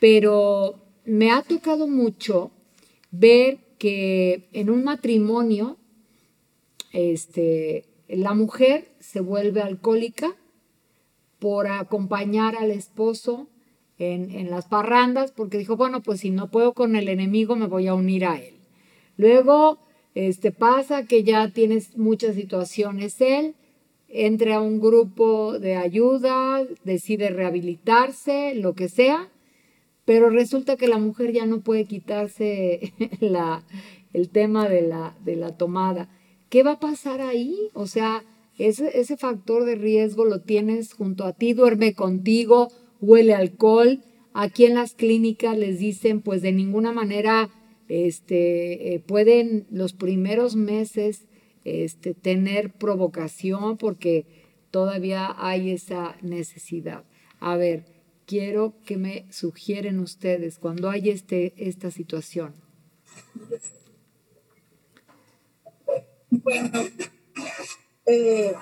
pero 0.00 0.80
me 1.06 1.30
ha 1.30 1.40
tocado 1.40 1.88
mucho 1.88 2.50
ver 3.10 3.67
que 3.78 4.48
en 4.52 4.70
un 4.70 4.84
matrimonio, 4.84 5.76
este, 6.92 7.84
la 8.08 8.34
mujer 8.34 8.88
se 9.00 9.20
vuelve 9.20 9.60
alcohólica 9.60 10.34
por 11.38 11.68
acompañar 11.68 12.56
al 12.56 12.70
esposo 12.70 13.48
en, 13.98 14.30
en, 14.30 14.50
las 14.50 14.66
parrandas, 14.66 15.32
porque 15.32 15.58
dijo, 15.58 15.76
bueno, 15.76 16.02
pues 16.02 16.20
si 16.20 16.30
no 16.30 16.50
puedo 16.50 16.72
con 16.72 16.96
el 16.96 17.08
enemigo, 17.08 17.56
me 17.56 17.66
voy 17.66 17.86
a 17.86 17.94
unir 17.94 18.24
a 18.26 18.40
él. 18.40 18.54
Luego, 19.16 19.78
este, 20.14 20.52
pasa 20.52 21.04
que 21.04 21.22
ya 21.22 21.52
tienes 21.52 21.96
muchas 21.96 22.34
situaciones 22.34 23.20
él, 23.20 23.54
entra 24.08 24.56
a 24.56 24.60
un 24.60 24.80
grupo 24.80 25.58
de 25.58 25.76
ayuda, 25.76 26.64
decide 26.84 27.30
rehabilitarse, 27.30 28.54
lo 28.54 28.74
que 28.74 28.88
sea, 28.88 29.28
pero 30.08 30.30
resulta 30.30 30.78
que 30.78 30.88
la 30.88 30.96
mujer 30.96 31.32
ya 31.34 31.44
no 31.44 31.60
puede 31.60 31.84
quitarse 31.84 32.94
la, 33.20 33.66
el 34.14 34.30
tema 34.30 34.66
de 34.66 34.80
la, 34.80 35.14
de 35.22 35.36
la 35.36 35.58
tomada. 35.58 36.08
¿Qué 36.48 36.62
va 36.62 36.72
a 36.72 36.80
pasar 36.80 37.20
ahí? 37.20 37.54
O 37.74 37.86
sea, 37.86 38.24
ese, 38.56 38.98
ese 38.98 39.18
factor 39.18 39.66
de 39.66 39.74
riesgo 39.74 40.24
lo 40.24 40.40
tienes 40.40 40.94
junto 40.94 41.24
a 41.24 41.34
ti, 41.34 41.52
duerme 41.52 41.92
contigo, 41.92 42.68
huele 43.02 43.34
alcohol. 43.34 44.00
Aquí 44.32 44.64
en 44.64 44.76
las 44.76 44.94
clínicas 44.94 45.58
les 45.58 45.78
dicen, 45.78 46.22
pues 46.22 46.40
de 46.40 46.52
ninguna 46.52 46.90
manera 46.90 47.50
este, 47.88 48.94
eh, 48.94 49.00
pueden 49.00 49.66
los 49.70 49.92
primeros 49.92 50.56
meses 50.56 51.28
este, 51.64 52.14
tener 52.14 52.72
provocación 52.72 53.76
porque 53.76 54.24
todavía 54.70 55.34
hay 55.36 55.70
esa 55.70 56.16
necesidad. 56.22 57.04
A 57.40 57.58
ver, 57.58 57.97
quiero 58.28 58.74
que 58.84 58.98
me 58.98 59.26
sugieren 59.32 59.98
ustedes 60.00 60.58
cuando 60.58 60.90
hay 60.90 61.08
este, 61.08 61.54
esta 61.56 61.90
situación. 61.90 62.54
Bueno, 66.30 66.84
eh, 68.04 68.52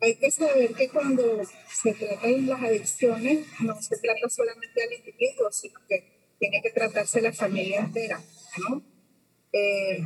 hay 0.00 0.16
que 0.16 0.30
saber 0.30 0.72
que 0.72 0.88
cuando 0.88 1.22
se 1.70 1.92
trata 1.92 2.26
de 2.26 2.40
las 2.42 2.62
adicciones, 2.62 3.46
no 3.60 3.80
se 3.80 3.98
trata 3.98 4.28
solamente 4.30 4.82
al 4.82 4.92
individuo, 4.94 5.52
sino 5.52 5.78
que 5.86 6.32
tiene 6.38 6.62
que 6.62 6.70
tratarse 6.70 7.20
la 7.20 7.34
familia 7.34 7.80
entera, 7.80 8.22
¿no? 8.70 8.82
Eh, 9.52 10.02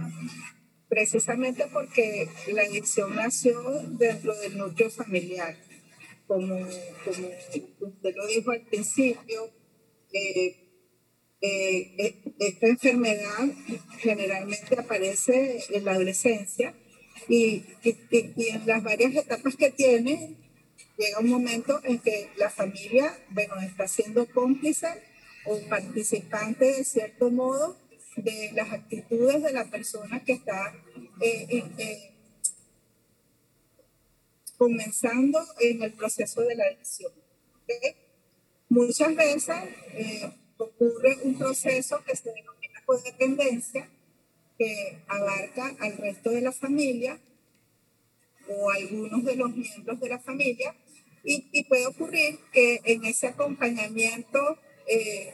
precisamente 0.88 1.68
porque 1.72 2.28
la 2.52 2.62
adicción 2.62 3.14
nació 3.14 3.62
dentro 3.90 4.36
del 4.40 4.58
núcleo 4.58 4.90
familiar 4.90 5.56
como, 6.30 6.60
como 7.04 7.28
usted 7.80 8.14
lo 8.14 8.26
dijo 8.28 8.52
al 8.52 8.60
principio, 8.60 9.50
eh, 10.12 10.68
eh, 11.40 11.94
eh, 11.98 12.22
esta 12.38 12.68
enfermedad 12.68 13.48
generalmente 13.98 14.78
aparece 14.78 15.60
en 15.70 15.84
la 15.84 15.90
adolescencia 15.90 16.72
y, 17.26 17.64
y, 17.82 17.96
y, 18.12 18.48
en 18.48 18.64
las 18.64 18.80
varias 18.84 19.16
etapas 19.16 19.56
que 19.56 19.72
tiene, 19.72 20.36
llega 20.96 21.18
un 21.18 21.30
momento 21.30 21.80
en 21.82 21.98
que 21.98 22.28
la 22.36 22.48
familia, 22.48 23.12
bueno, 23.30 23.54
está 23.62 23.88
siendo 23.88 24.24
cómplice 24.26 24.86
o 25.46 25.58
participante 25.68 26.64
de 26.64 26.84
cierto 26.84 27.32
modo 27.32 27.76
de 28.14 28.52
las 28.54 28.72
actitudes 28.72 29.42
de 29.42 29.52
la 29.52 29.64
persona 29.64 30.22
que 30.24 30.34
está 30.34 30.76
comenzando 34.60 35.38
en 35.58 35.82
el 35.82 35.94
proceso 35.94 36.42
de 36.42 36.54
la 36.54 36.64
adicción. 36.66 37.10
Muchas 38.68 39.16
veces 39.16 39.56
eh, 39.94 40.30
ocurre 40.58 41.16
un 41.22 41.38
proceso 41.38 42.04
que 42.04 42.14
se 42.14 42.30
denomina 42.30 42.82
codependencia, 42.84 43.88
que 44.58 44.98
abarca 45.08 45.74
al 45.80 45.96
resto 45.96 46.28
de 46.28 46.42
la 46.42 46.52
familia 46.52 47.18
o 48.50 48.70
algunos 48.70 49.24
de 49.24 49.36
los 49.36 49.56
miembros 49.56 49.98
de 49.98 50.08
la 50.10 50.18
familia, 50.18 50.76
y, 51.24 51.64
puede 51.64 51.86
ocurrir 51.86 52.38
que 52.52 52.82
en 52.84 53.06
ese 53.06 53.28
acompañamiento 53.28 54.58
eh, 54.86 55.32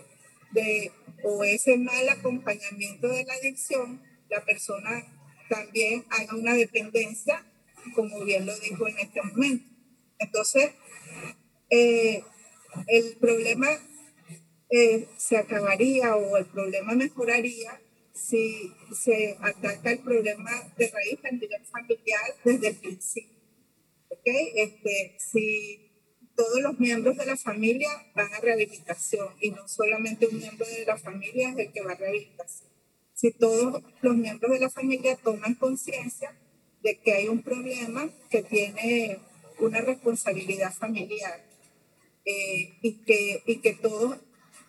de, 0.52 0.92
o 1.24 1.42
ese 1.42 1.76
mal 1.78 2.08
acompañamiento 2.10 3.08
de 3.08 3.24
la 3.24 3.34
adicción 3.34 4.00
la 4.28 4.44
persona 4.44 5.04
también 5.48 6.04
haga 6.10 6.36
una 6.36 6.54
dependencia, 6.54 7.44
como 7.94 8.24
bien 8.24 8.46
lo 8.46 8.58
dijo 8.58 8.86
en 8.86 8.98
este 8.98 9.22
momento. 9.22 9.70
Entonces, 10.18 10.72
eh, 11.70 12.22
el 12.86 13.16
problema 13.16 13.68
eh, 14.70 15.08
se 15.16 15.36
acabaría 15.36 16.16
o 16.16 16.36
el 16.36 16.46
problema 16.46 16.94
mejoraría 16.94 17.80
si 18.12 18.72
se 18.92 19.36
ataca 19.40 19.92
el 19.92 19.98
problema 20.00 20.50
de 20.76 20.90
raíz 20.90 21.18
a 21.24 21.30
nivel 21.30 21.64
familiar 21.66 22.34
desde 22.44 22.68
el 22.68 22.76
principio. 22.76 23.36
¿Okay? 24.08 24.52
Este, 24.56 25.16
si 25.18 25.86
todos 26.34 26.60
los 26.60 26.78
miembros 26.78 27.16
de 27.16 27.26
la 27.26 27.36
familia 27.36 27.88
van 28.14 28.32
a 28.32 28.40
rehabilitación 28.40 29.28
y 29.40 29.50
no 29.50 29.66
solamente 29.68 30.26
un 30.26 30.38
miembro 30.38 30.66
de 30.66 30.84
la 30.84 30.96
familia 30.96 31.50
es 31.50 31.58
el 31.58 31.72
que 31.72 31.82
va 31.82 31.92
a 31.92 31.96
rehabilitación. 31.96 32.70
Si 33.14 33.32
todos 33.32 33.82
los 34.02 34.16
miembros 34.16 34.52
de 34.52 34.60
la 34.60 34.70
familia 34.70 35.16
toman 35.16 35.54
conciencia 35.54 36.36
de 36.86 36.98
que 36.98 37.14
hay 37.14 37.26
un 37.26 37.42
problema 37.42 38.08
que 38.30 38.44
tiene 38.44 39.18
una 39.58 39.80
responsabilidad 39.80 40.72
familiar 40.72 41.44
eh, 42.24 42.74
y, 42.80 42.92
que, 43.04 43.42
y 43.44 43.56
que 43.56 43.72
todos 43.72 44.18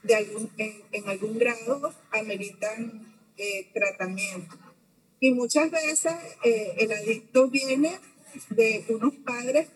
en, 0.08 1.08
algún 1.08 1.38
grado 1.38 1.94
ameritan 2.10 3.16
eh, 3.38 3.70
tratamiento. 3.72 4.58
Y 5.20 5.32
muchas 5.32 5.70
veces 5.70 6.14
eh, 6.44 6.74
el 6.80 6.92
adicto 6.92 7.50
viene 7.50 8.00
de 8.50 8.84
unos 8.90 9.14
padres 9.24 9.68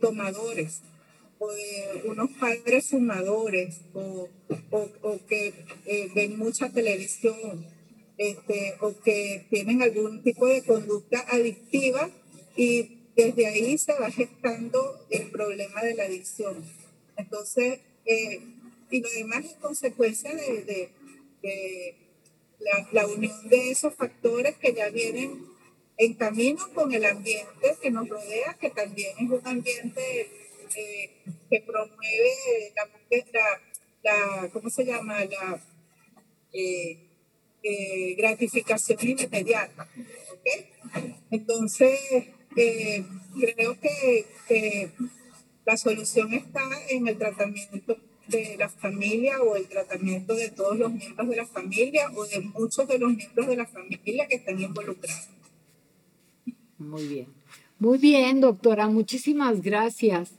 tomadores 0.00 0.80
o 1.38 1.52
de 1.52 2.02
unos 2.04 2.30
padres 2.32 2.90
fumadores 2.90 3.80
o, 3.94 4.28
o, 4.72 4.88
o 5.02 5.26
que 5.26 5.54
ven 6.14 6.36
mucha 6.36 6.68
televisión 6.68 7.64
este, 8.16 8.74
o 8.80 8.94
que 9.00 9.46
tienen 9.50 9.82
algún 9.82 10.22
tipo 10.22 10.46
de 10.46 10.62
conducta 10.62 11.24
adictiva 11.28 12.10
y 12.56 12.98
desde 13.16 13.46
ahí 13.46 13.78
se 13.78 13.92
va 13.94 14.10
gestando 14.10 15.06
el 15.10 15.30
problema 15.30 15.82
de 15.82 15.94
la 15.94 16.04
adicción. 16.04 16.64
Entonces, 17.16 17.80
eh, 18.06 18.40
y 18.90 19.00
lo 19.00 19.10
demás 19.10 19.44
es 19.44 19.54
consecuencia 19.54 20.34
de, 20.34 20.90
de, 21.42 21.96
la, 22.60 22.88
la, 22.92 23.06
unión 23.06 23.48
de 23.48 23.70
esos 23.70 23.94
factores 23.94 24.56
que 24.58 24.72
ya 24.72 24.88
vienen 24.90 25.46
en 25.96 26.14
camino 26.14 26.60
con 26.74 26.92
el 26.92 27.04
ambiente 27.04 27.76
que 27.80 27.90
nos 27.90 28.08
rodea, 28.08 28.54
que 28.60 28.70
también 28.70 29.16
es 29.18 29.30
un 29.30 29.40
ambiente 29.44 30.20
eh, 30.76 31.10
que 31.50 31.60
promueve 31.60 32.72
la, 32.74 32.88
la, 34.02 34.48
¿cómo 34.52 34.70
se 34.70 34.84
llama? 34.84 35.24
La 35.24 35.60
eh, 36.52 37.13
gratificación 38.16 38.98
inmediata. 39.02 39.88
¿okay? 40.38 40.66
Entonces, 41.30 41.98
creo 42.54 43.78
que, 43.80 44.90
la 45.66 45.78
solución 45.78 46.34
está 46.34 46.60
en 46.90 47.08
el 47.08 47.16
tratamiento 47.16 47.96
de 48.28 48.56
la 48.58 48.68
familia 48.68 49.40
o 49.40 49.56
el 49.56 49.66
tratamiento 49.66 50.34
de 50.34 50.50
todos 50.50 50.78
los 50.78 50.92
miembros 50.92 51.26
de 51.26 51.36
la 51.36 51.46
familia 51.46 52.10
o 52.14 52.26
de 52.26 52.40
muchos 52.40 52.86
de 52.86 52.98
los 52.98 53.14
miembros 53.14 53.46
de 53.46 53.56
la 53.56 53.66
familia 53.66 54.28
que 54.28 54.36
están 54.36 54.60
involucrados. 54.60 55.28
Muy 56.76 57.06
bien. 57.06 57.28
Muy 57.78 57.96
bien, 57.96 58.42
doctora, 58.42 58.88
muchísimas 58.88 59.62
gracias. 59.62 60.32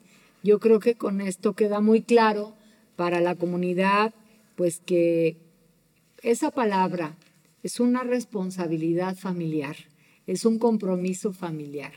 Yo 0.43 0.59
creo 0.59 0.79
que 0.79 0.93
con 0.93 1.21
esto 1.21 1.53
queda 1.53 1.81
muy 1.81 2.03
claro 2.03 2.55
para 2.95 3.19
la 3.19 3.33
comunidad, 3.33 4.13
pues 4.55 4.79
que 4.79 5.37
esa 6.25 6.49
palabra 6.49 7.15
es 7.61 7.79
una 7.79 8.03
responsabilidad 8.03 9.15
familiar, 9.15 9.75
es 10.25 10.43
un 10.43 10.57
compromiso 10.57 11.33
familiar. 11.33 11.93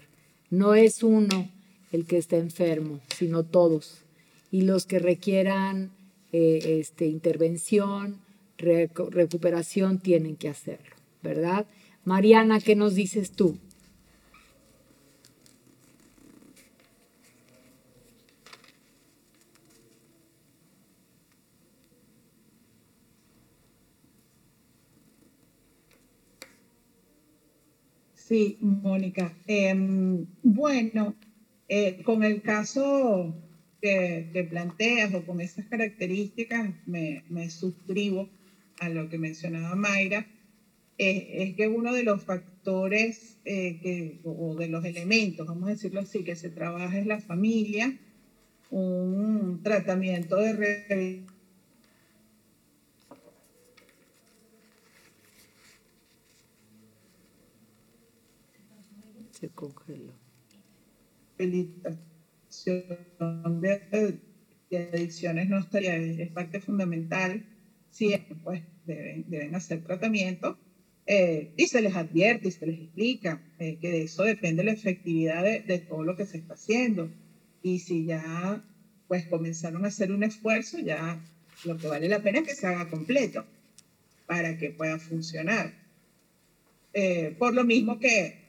No 0.50 0.74
es 0.74 1.02
uno 1.02 1.48
el 1.92 2.04
que 2.04 2.18
está 2.18 2.36
enfermo, 2.36 3.00
sino 3.16 3.42
todos. 3.42 4.02
Y 4.50 4.62
los 4.62 4.84
que 4.84 4.98
requieran 4.98 5.92
eh, 6.32 6.78
este, 6.78 7.06
intervención, 7.06 8.18
recuperación, 8.58 9.98
tienen 9.98 10.36
que 10.36 10.50
hacerlo, 10.50 10.94
¿verdad? 11.22 11.64
Mariana, 12.04 12.60
¿qué 12.60 12.76
nos 12.76 12.94
dices 12.94 13.30
tú? 13.30 13.56
Sí, 28.28 28.58
Mónica. 28.60 29.32
Em, 29.46 30.26
bueno, 30.42 31.16
eh, 31.66 32.02
con 32.04 32.22
el 32.22 32.42
caso 32.42 33.34
que, 33.80 34.46
planteas 34.50 35.14
o 35.14 35.24
con 35.24 35.40
esas 35.40 35.64
características, 35.64 36.74
me, 36.84 37.22
suscribo 37.48 38.28
a 38.80 38.90
lo 38.90 39.08
que 39.08 39.16
mencionaba 39.16 39.74
Mayra. 39.76 40.26
es 40.98 41.54
que 41.56 41.68
uno 41.68 41.94
de 41.94 42.02
los 42.02 42.22
factores 42.22 43.38
eh, 43.46 43.80
que, 43.80 44.20
o 44.24 44.54
de 44.56 44.68
los 44.68 44.84
elementos, 44.84 45.46
vamos 45.46 45.68
a 45.68 45.72
decirlo 45.72 46.00
así, 46.00 46.22
que 46.22 46.36
se 46.36 46.50
trabaja 46.50 46.98
es 46.98 47.06
la 47.06 47.20
familia, 47.20 47.98
un 48.70 49.62
tratamiento 49.62 50.36
de 50.36 51.24
Se 59.38 59.48
congeló. 59.50 60.12
De, 61.36 61.68
adicciones 64.92 65.48
no 65.48 65.58
estaría, 65.58 65.96
es 65.96 66.30
parte 66.30 66.60
fundamental. 66.60 67.44
Sí, 67.90 68.14
pues 68.42 68.62
deben, 68.86 69.24
deben 69.28 69.54
hacer 69.54 69.82
tratamiento 69.84 70.58
eh, 71.06 71.52
y 71.56 71.66
se 71.66 71.80
les 71.80 71.94
advierte 71.96 72.48
y 72.48 72.50
se 72.50 72.66
les 72.66 72.80
explica 72.80 73.40
eh, 73.58 73.78
que 73.80 73.90
de 73.90 74.02
eso 74.02 74.24
depende 74.24 74.64
la 74.64 74.72
efectividad 74.72 75.42
de, 75.42 75.60
de, 75.60 75.78
todo 75.78 76.02
lo 76.02 76.16
que 76.16 76.26
se 76.26 76.38
está 76.38 76.54
haciendo. 76.54 77.10
Y 77.62 77.78
si 77.78 78.04
ya 78.04 78.64
pues 79.06 79.26
comenzaron 79.26 79.84
a 79.84 79.88
hacer 79.88 80.12
un 80.12 80.22
esfuerzo, 80.22 80.78
ya 80.80 81.18
lo 81.64 81.76
que 81.78 81.86
vale 81.86 82.08
la 82.08 82.22
pena 82.22 82.40
es 82.40 82.48
que 82.48 82.54
se 82.54 82.66
haga 82.66 82.90
completo 82.90 83.46
para 84.26 84.58
que 84.58 84.70
pueda 84.70 84.98
funcionar. 84.98 85.72
Eh, 86.92 87.34
por 87.38 87.54
lo 87.54 87.64
mismo 87.64 87.98
que 87.98 88.47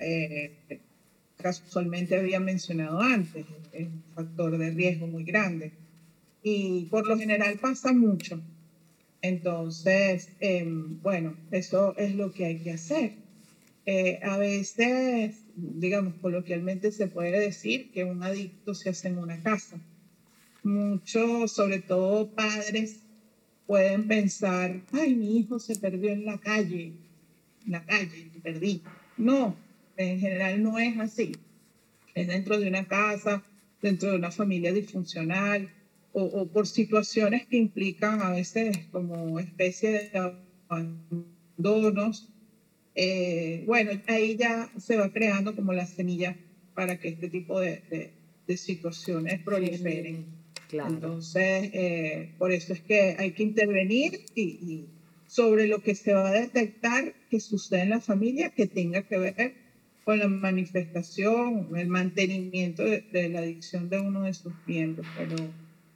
eh, 0.00 0.80
casualmente 1.36 2.16
había 2.16 2.40
mencionado 2.40 3.00
antes, 3.00 3.46
es 3.72 3.86
un 3.86 4.02
factor 4.14 4.58
de 4.58 4.70
riesgo 4.70 5.06
muy 5.06 5.24
grande. 5.24 5.72
Y 6.42 6.86
por 6.86 7.06
lo 7.06 7.18
general 7.18 7.58
pasa 7.58 7.92
mucho. 7.92 8.40
Entonces, 9.22 10.28
em, 10.40 11.00
bueno, 11.02 11.36
eso 11.50 11.96
es 11.96 12.14
lo 12.14 12.32
que 12.32 12.46
hay 12.46 12.58
que 12.58 12.72
hacer. 12.72 13.12
Eh, 13.86 14.20
a 14.22 14.36
veces, 14.36 15.36
digamos, 15.56 16.14
coloquialmente 16.20 16.92
se 16.92 17.08
puede 17.08 17.40
decir 17.40 17.90
que 17.90 18.04
un 18.04 18.22
adicto 18.22 18.74
se 18.74 18.90
hace 18.90 19.08
en 19.08 19.18
una 19.18 19.42
casa. 19.42 19.80
Muchos, 20.62 21.52
sobre 21.52 21.80
todo 21.80 22.30
padres, 22.30 23.00
pueden 23.66 24.06
pensar, 24.06 24.80
ay, 24.92 25.14
mi 25.14 25.38
hijo 25.38 25.58
se 25.58 25.76
perdió 25.76 26.10
en 26.10 26.24
la 26.24 26.38
calle, 26.38 26.92
en 27.66 27.72
la 27.72 27.84
calle, 27.84 28.30
perdí. 28.42 28.82
No, 29.16 29.56
en 29.98 30.20
general 30.20 30.62
no 30.62 30.78
es 30.78 30.96
así. 30.98 31.32
Es 32.14 32.28
dentro 32.28 32.58
de 32.58 32.68
una 32.68 32.86
casa, 32.86 33.44
dentro 33.82 34.10
de 34.10 34.16
una 34.16 34.30
familia 34.30 34.72
disfuncional 34.72 35.70
o, 36.12 36.46
por 36.46 36.66
situaciones 36.66 37.46
que 37.46 37.58
implican 37.58 38.22
a 38.22 38.30
veces 38.30 38.78
como 38.90 39.38
especie 39.38 39.90
de 39.90 40.34
abandonos. 40.68 42.32
Eh, 42.94 43.62
bueno, 43.66 43.92
ahí 44.06 44.36
ya 44.36 44.72
se 44.78 44.96
va 44.96 45.12
creando 45.12 45.54
como 45.54 45.72
la 45.72 45.86
semilla 45.86 46.36
para 46.74 46.98
que 46.98 47.08
este 47.08 47.28
tipo 47.28 47.60
de, 47.60 48.12
de, 48.46 48.56
situaciones 48.56 49.40
proliferen. 49.42 50.26
Claro. 50.68 50.94
Entonces, 50.94 51.70
eh, 51.72 52.34
por 52.38 52.50
eso 52.50 52.72
es 52.72 52.80
que 52.80 53.14
hay 53.18 53.32
que 53.32 53.42
intervenir 53.42 54.20
y, 54.34 54.42
y, 54.42 54.88
sobre 55.26 55.66
lo 55.66 55.82
que 55.82 55.94
se 55.94 56.14
va 56.14 56.30
a 56.30 56.32
detectar 56.32 57.14
que 57.30 57.38
sucede 57.38 57.82
en 57.82 57.90
la 57.90 58.00
familia 58.00 58.50
que 58.50 58.66
tenga 58.66 59.02
que 59.02 59.18
ver 59.18 59.67
con 60.08 60.18
la 60.18 60.26
manifestación, 60.26 61.68
el 61.76 61.88
mantenimiento 61.88 62.82
de, 62.82 63.28
la 63.28 63.40
adicción 63.40 63.90
de 63.90 64.00
uno 64.00 64.22
de 64.22 64.32
sus 64.32 64.54
miembros, 64.66 65.06
pero 65.18 65.36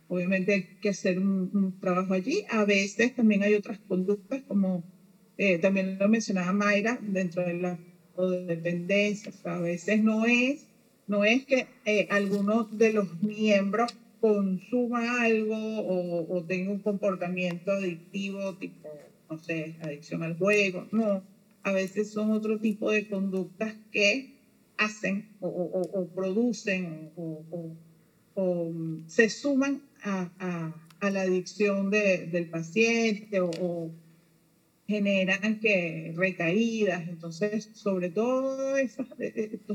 obviamente 0.08 0.52
hay 0.52 0.62
que 0.82 0.90
hacer 0.90 1.18
un, 1.18 1.78
trabajo 1.80 2.12
allí. 2.12 2.44
A 2.50 2.66
veces 2.66 3.16
también 3.16 3.42
hay 3.42 3.54
otras 3.54 3.78
conductas, 3.88 4.42
como 4.46 4.84
eh, 5.38 5.56
también 5.56 5.98
lo 5.98 6.10
mencionaba 6.10 6.52
Mayra, 6.52 6.98
dentro 7.00 7.42
de 7.42 7.54
la 7.54 7.78
dependencia. 8.46 9.32
a 9.44 9.60
veces 9.60 10.04
no 10.04 10.26
es, 10.26 10.66
no 11.06 11.24
es 11.24 11.46
que 11.46 11.66
eh, 11.86 12.06
alguno 12.10 12.64
de 12.64 12.92
los 12.92 13.22
miembros 13.22 13.96
consuma 14.20 15.22
algo 15.22 15.56
o, 15.56 16.36
o 16.36 16.44
tenga 16.44 16.70
un 16.70 16.80
comportamiento 16.80 17.70
adictivo, 17.70 18.58
tipo, 18.58 18.90
no 19.30 19.38
sé, 19.38 19.76
adicción 19.80 20.22
al 20.22 20.36
juego, 20.36 20.86
no 20.92 21.31
a 21.62 21.72
veces 21.72 22.10
son 22.10 22.30
otro 22.32 22.58
tipo 22.58 22.90
de 22.90 23.08
conductas 23.08 23.74
que 23.90 24.32
hacen 24.76 25.28
o, 25.40 26.08
producen 26.14 27.10
o, 27.16 28.70
mm, 28.72 29.08
se 29.08 29.28
suman 29.28 29.82
a, 30.02 30.30
la 31.00 31.22
adicción 31.22 31.90
del 31.90 32.48
paciente 32.48 33.40
o, 33.40 33.90
generan 34.86 35.58
que 35.60 36.12
recaídas. 36.16 37.08
Entonces, 37.08 37.70
sobre 37.72 38.10
todo, 38.10 38.76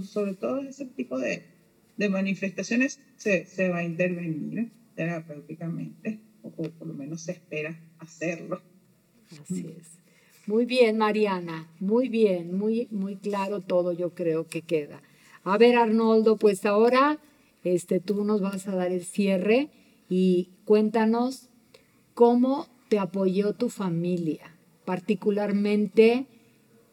sobre 0.04 0.34
todo 0.34 0.62
ese 0.62 0.86
tipo 0.86 1.17
de, 1.17 1.43
manifestaciones 2.10 3.00
se, 3.15 3.45
se, 3.45 3.69
va 3.69 3.80
a 3.80 3.84
intervenir 3.84 4.71
terapéuticamente, 4.95 6.19
o 6.43 6.52
por 6.52 6.88
lo 6.88 6.93
menos 6.93 7.21
se 7.21 7.32
espera 7.32 7.76
hacerlo. 8.00 8.62
Así 9.41 9.73
es. 9.80 10.07
Muy 10.48 10.66
bien, 10.66 10.98
Mariana, 10.98 11.68
muy 11.82 12.08
bien, 12.08 12.58
muy, 12.58 12.88
muy 12.90 13.18
claro 13.18 13.60
todo 13.60 13.92
yo 13.92 14.12
creo 14.12 14.48
que 14.48 14.62
queda. 14.62 15.02
A 15.44 15.58
ver, 15.58 15.76
Arnoldo, 15.76 16.38
pues 16.38 16.66
ahora 16.66 17.20
este, 17.66 18.00
tú 18.00 18.24
nos 18.24 18.40
vas 18.40 18.66
a 18.70 18.76
dar 18.76 18.94
el 18.94 19.04
cierre 19.04 19.70
y 20.10 20.48
cuéntanos 20.64 21.50
cómo 22.14 22.68
te 22.88 22.98
apoyó 22.98 23.56
tu 23.56 23.68
familia, 23.68 24.56
particularmente 24.86 26.28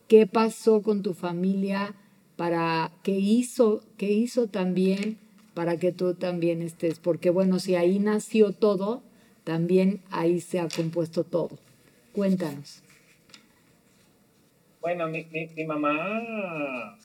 qué 0.09 0.27
pasó 0.27 0.83
con 0.83 1.03
tu 1.03 1.15
familia 1.15 1.95
para 2.35 2.91
qué 3.05 3.13
hizo, 3.13 3.83
qué 3.97 4.11
hizo 4.11 4.49
también 4.49 5.17
para 5.55 5.77
que 5.77 5.93
tú 5.93 6.15
también 6.15 6.61
estés, 6.61 6.99
porque 6.99 7.31
bueno, 7.31 7.61
si 7.61 7.77
ahí 7.77 8.01
nació 8.01 8.51
todo, 8.51 9.05
también 9.45 10.01
ahí 10.11 10.41
se 10.41 10.59
ha 10.59 10.67
compuesto 10.69 11.23
todo. 11.23 11.57
Cuéntanos. 12.13 12.84
Bueno, 14.85 15.09
mi, 15.09 15.25
mi, 15.57 15.65
mamá, 15.65 16.99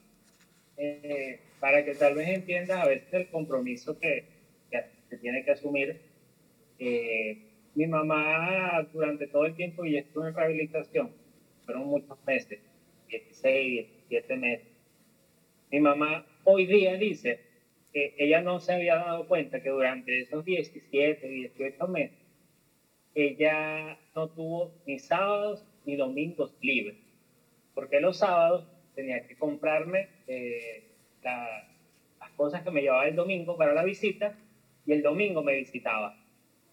eh, 0.76 1.40
para 1.62 1.86
que 1.86 1.96
tal 1.96 2.14
vez 2.14 2.28
entiendas 2.28 2.78
a 2.78 2.86
veces 2.86 3.08
el 3.14 3.30
compromiso 3.30 3.98
que, 3.98 4.26
que, 4.70 5.16
tiene 5.16 5.46
que 5.46 5.52
asumir, 5.52 6.02
eh, 6.78 7.38
mi 7.76 7.88
mamá 7.88 8.86
durante 8.92 9.28
todo 9.28 9.46
el 9.46 9.56
tiempo 9.56 9.86
y 9.86 9.96
estuvo 9.96 10.28
en 10.28 10.36
rehabilitación, 10.36 11.12
fueron 11.66 11.88
muchos 11.88 12.18
meses, 12.28 12.60
16, 13.08 13.88
17 14.10 14.36
meses. 14.36 14.68
Mi 15.72 15.80
mamá 15.80 16.26
hoy 16.44 16.66
día 16.66 16.96
dice 16.96 17.40
que 17.94 18.14
ella 18.18 18.42
no 18.42 18.60
se 18.60 18.74
había 18.74 18.96
dado 18.96 19.26
cuenta 19.26 19.64
que 19.64 19.70
durante 19.70 20.20
esos 20.20 20.44
17, 20.44 21.26
18 21.26 21.88
meses, 21.88 22.20
ella 23.16 23.98
no 24.14 24.28
tuvo 24.28 24.74
ni 24.86 25.00
sábados 25.00 25.66
ni 25.86 25.96
domingos 25.96 26.54
libres 26.60 27.09
porque 27.80 28.02
los 28.02 28.18
sábados 28.18 28.66
tenía 28.94 29.26
que 29.26 29.38
comprarme 29.38 30.10
eh, 30.28 30.84
las 31.24 32.30
cosas 32.36 32.62
que 32.62 32.72
me 32.72 32.82
llevaba 32.82 33.08
el 33.08 33.16
domingo 33.16 33.56
para 33.56 33.74
la 33.74 33.86
visita 33.86 34.36
y 34.86 34.92
el 34.92 35.02
domingo 35.02 35.42
me 35.44 35.56
visitaba 35.56 36.14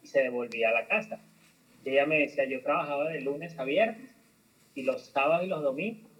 y 0.03 0.09
se 0.09 0.25
devolvía 0.25 0.71
a 0.71 0.73
la 0.73 0.89
casa. 0.89 1.21
Y 1.85 1.91
ella 1.91 2.07
me 2.07 2.19
decía, 2.19 2.45
yo 2.47 2.61
trabajaba 2.61 3.09
de 3.09 3.21
lunes 3.21 3.57
a 3.57 3.63
viernes 3.63 4.11
y 4.75 4.83
los 4.83 5.03
sábados 5.03 5.45
y 5.45 5.49
los 5.49 5.63
domingos 5.63 6.11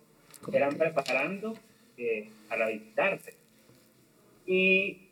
eran 0.53 0.79
preparando 0.79 1.55
eh, 1.99 2.31
para 2.49 2.69
visitarte. 2.69 3.35
Y, 4.47 5.09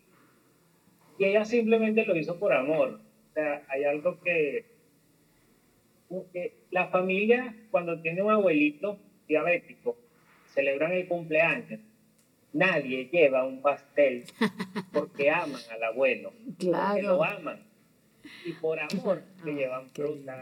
y 1.17 1.25
ella 1.25 1.43
simplemente 1.43 2.05
lo 2.05 2.15
hizo 2.15 2.39
por 2.39 2.53
amor. 2.53 3.01
O 3.31 3.33
sea, 3.33 3.65
hay 3.67 3.83
algo 3.83 4.21
que, 4.21 4.67
que 6.31 6.53
la 6.71 6.87
familia 6.87 7.53
cuando 7.71 7.99
tiene 7.99 8.21
un 8.21 8.31
abuelito 8.31 8.99
diabético 9.27 9.97
celebran 10.53 10.93
el 10.93 11.07
cumpleaños, 11.07 11.79
nadie 12.53 13.09
lleva 13.11 13.45
un 13.45 13.61
pastel 13.61 14.23
porque 14.93 15.29
aman 15.29 15.61
al 15.71 15.83
abuelo, 15.83 16.33
claro. 16.57 16.87
porque 16.87 17.01
lo 17.01 17.23
aman. 17.23 17.63
Y 18.43 18.53
por 18.53 18.79
amor 18.79 19.21
le 19.43 19.53
llevan 19.53 19.87
fruta, 19.89 20.41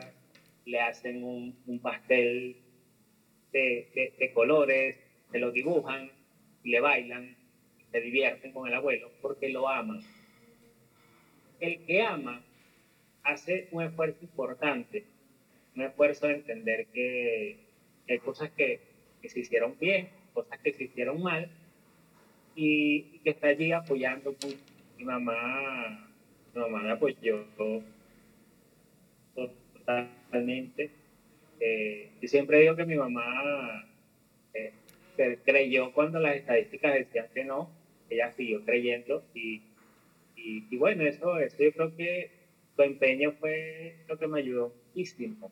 le 0.66 0.80
hacen 0.80 1.24
un, 1.24 1.58
un 1.66 1.80
pastel 1.80 2.56
de, 3.52 4.14
de, 4.18 4.34
colores, 4.34 4.98
se 5.32 5.40
lo 5.40 5.52
dibujan, 5.52 6.10
le 6.64 6.80
bailan, 6.80 7.36
se 7.92 8.00
divierten 8.00 8.54
con 8.54 8.68
el 8.68 8.74
abuelo 8.74 9.12
porque 9.22 9.50
lo 9.50 9.68
aman. 9.68 10.02
El 11.60 11.86
que 11.86 12.02
ama 12.02 12.42
hace 13.24 13.68
un 13.72 13.84
esfuerzo 13.84 14.20
importante, 14.22 15.06
un 15.76 15.84
esfuerzo 15.84 16.28
de 16.28 16.34
entender 16.36 16.88
que 16.88 17.63
hay 18.08 18.20
cosas 18.20 18.52
que, 18.52 18.82
que, 19.22 19.30
se 19.30 19.40
hicieron 19.40 19.76
bien, 19.80 20.10
cosas 20.34 20.60
que 20.60 20.74
se 20.74 20.86
hicieron 20.86 21.22
mal, 21.22 21.50
y, 22.56 23.20
que 23.24 23.32
está 23.32 23.48
allí 23.48 23.72
apoyando. 23.72 24.36
Mi 24.98 25.06
mamá, 25.06 26.10
mi 26.54 26.62
mamá 26.62 26.84
me 26.84 26.92
apoyó 26.92 27.46
totalmente. 29.36 30.92
Eh, 31.60 32.12
y 32.22 32.28
siempre 32.28 32.60
digo 32.60 32.76
que 32.76 32.86
mi 32.86 32.96
mamá 32.96 33.88
eh, 34.54 34.74
creyó 35.46 35.94
cuando 35.94 36.20
las 36.20 36.36
estadísticas 36.36 36.94
decían 36.94 37.28
que 37.34 37.46
no, 37.46 37.70
ella 38.10 38.32
siguió 38.34 38.66
creyendo 38.66 39.24
y, 39.34 39.62
y, 40.36 40.68
y, 40.70 40.78
bueno, 40.78 41.04
eso, 41.04 41.40
eso 41.40 41.64
yo 41.64 41.72
creo 41.72 41.96
que 41.96 42.32
su 42.76 42.82
empeño 42.82 43.32
fue 43.40 43.96
lo 44.10 44.18
que 44.18 44.28
me 44.28 44.40
ayudó 44.40 44.74
muchísimo 44.88 45.52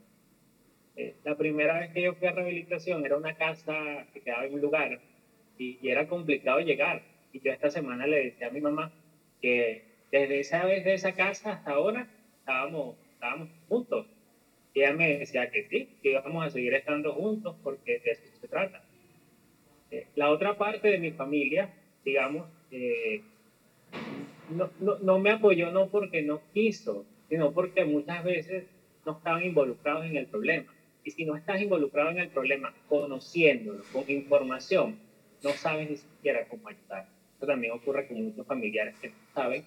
eh, 1.01 1.15
la 1.23 1.35
primera 1.35 1.79
vez 1.79 1.91
que 1.93 2.03
yo 2.03 2.13
fui 2.13 2.27
a 2.27 2.31
rehabilitación 2.31 3.03
era 3.03 3.17
una 3.17 3.35
casa 3.35 4.05
que 4.13 4.21
quedaba 4.21 4.45
en 4.45 4.53
un 4.53 4.61
lugar 4.61 4.99
y, 5.57 5.79
era 5.87 6.07
complicado 6.07 6.59
llegar. 6.59 7.01
Y 7.33 7.39
yo 7.39 7.51
esta 7.51 7.71
semana 7.71 8.05
le 8.05 8.25
decía 8.25 8.47
a 8.47 8.51
mi 8.51 8.61
mamá 8.61 8.91
que 9.41 9.83
desde 10.11 10.39
esa 10.39 10.63
vez 10.65 10.85
de 10.85 10.93
esa 10.93 11.13
casa 11.15 11.53
hasta 11.53 11.71
ahora 11.71 12.07
estábamos, 12.39 12.97
estábamos 13.13 13.49
juntos. 13.67 14.05
Ella 14.75 14.93
me 14.93 15.17
decía 15.17 15.49
que 15.49 15.63
sí, 15.63 15.89
que 16.03 16.11
íbamos 16.11 16.45
a 16.45 16.49
seguir 16.51 16.73
estando 16.75 17.13
juntos 17.13 17.55
porque 17.63 17.99
de 17.99 18.11
eso 18.11 18.21
se 18.39 18.47
trata. 18.47 18.83
Eh, 19.89 20.05
la 20.15 20.29
otra 20.29 20.57
parte 20.57 20.87
de 20.89 20.99
mi 20.99 21.11
familia, 21.11 21.73
digamos, 22.05 22.47
eh, 22.69 23.21
no, 24.51 24.69
no, 24.79 24.99
no 24.99 25.17
me 25.17 25.31
apoyó 25.31 25.71
no 25.71 25.89
porque 25.89 26.21
no 26.21 26.41
quiso, 26.53 27.05
sino 27.27 27.51
porque 27.53 27.85
muchas 27.85 28.23
veces 28.23 28.65
no 29.03 29.13
estaban 29.17 29.43
involucrados 29.43 30.05
en 30.05 30.17
el 30.17 30.27
problema. 30.27 30.71
Y 31.03 31.11
si 31.11 31.25
no 31.25 31.35
estás 31.35 31.61
involucrado 31.61 32.11
en 32.11 32.19
el 32.19 32.29
problema, 32.29 32.73
conociéndolo, 32.87 33.83
con 33.91 34.09
información, 34.09 34.99
no 35.43 35.51
sabes 35.51 35.89
ni 35.89 35.97
siquiera 35.97 36.47
cómo 36.47 36.67
ayudar. 36.67 37.07
Eso 37.37 37.47
también 37.47 37.73
ocurre 37.73 38.07
con 38.07 38.23
muchos 38.23 38.45
familiares 38.45 38.95
que 39.01 39.09
no 39.09 39.15
saben 39.33 39.63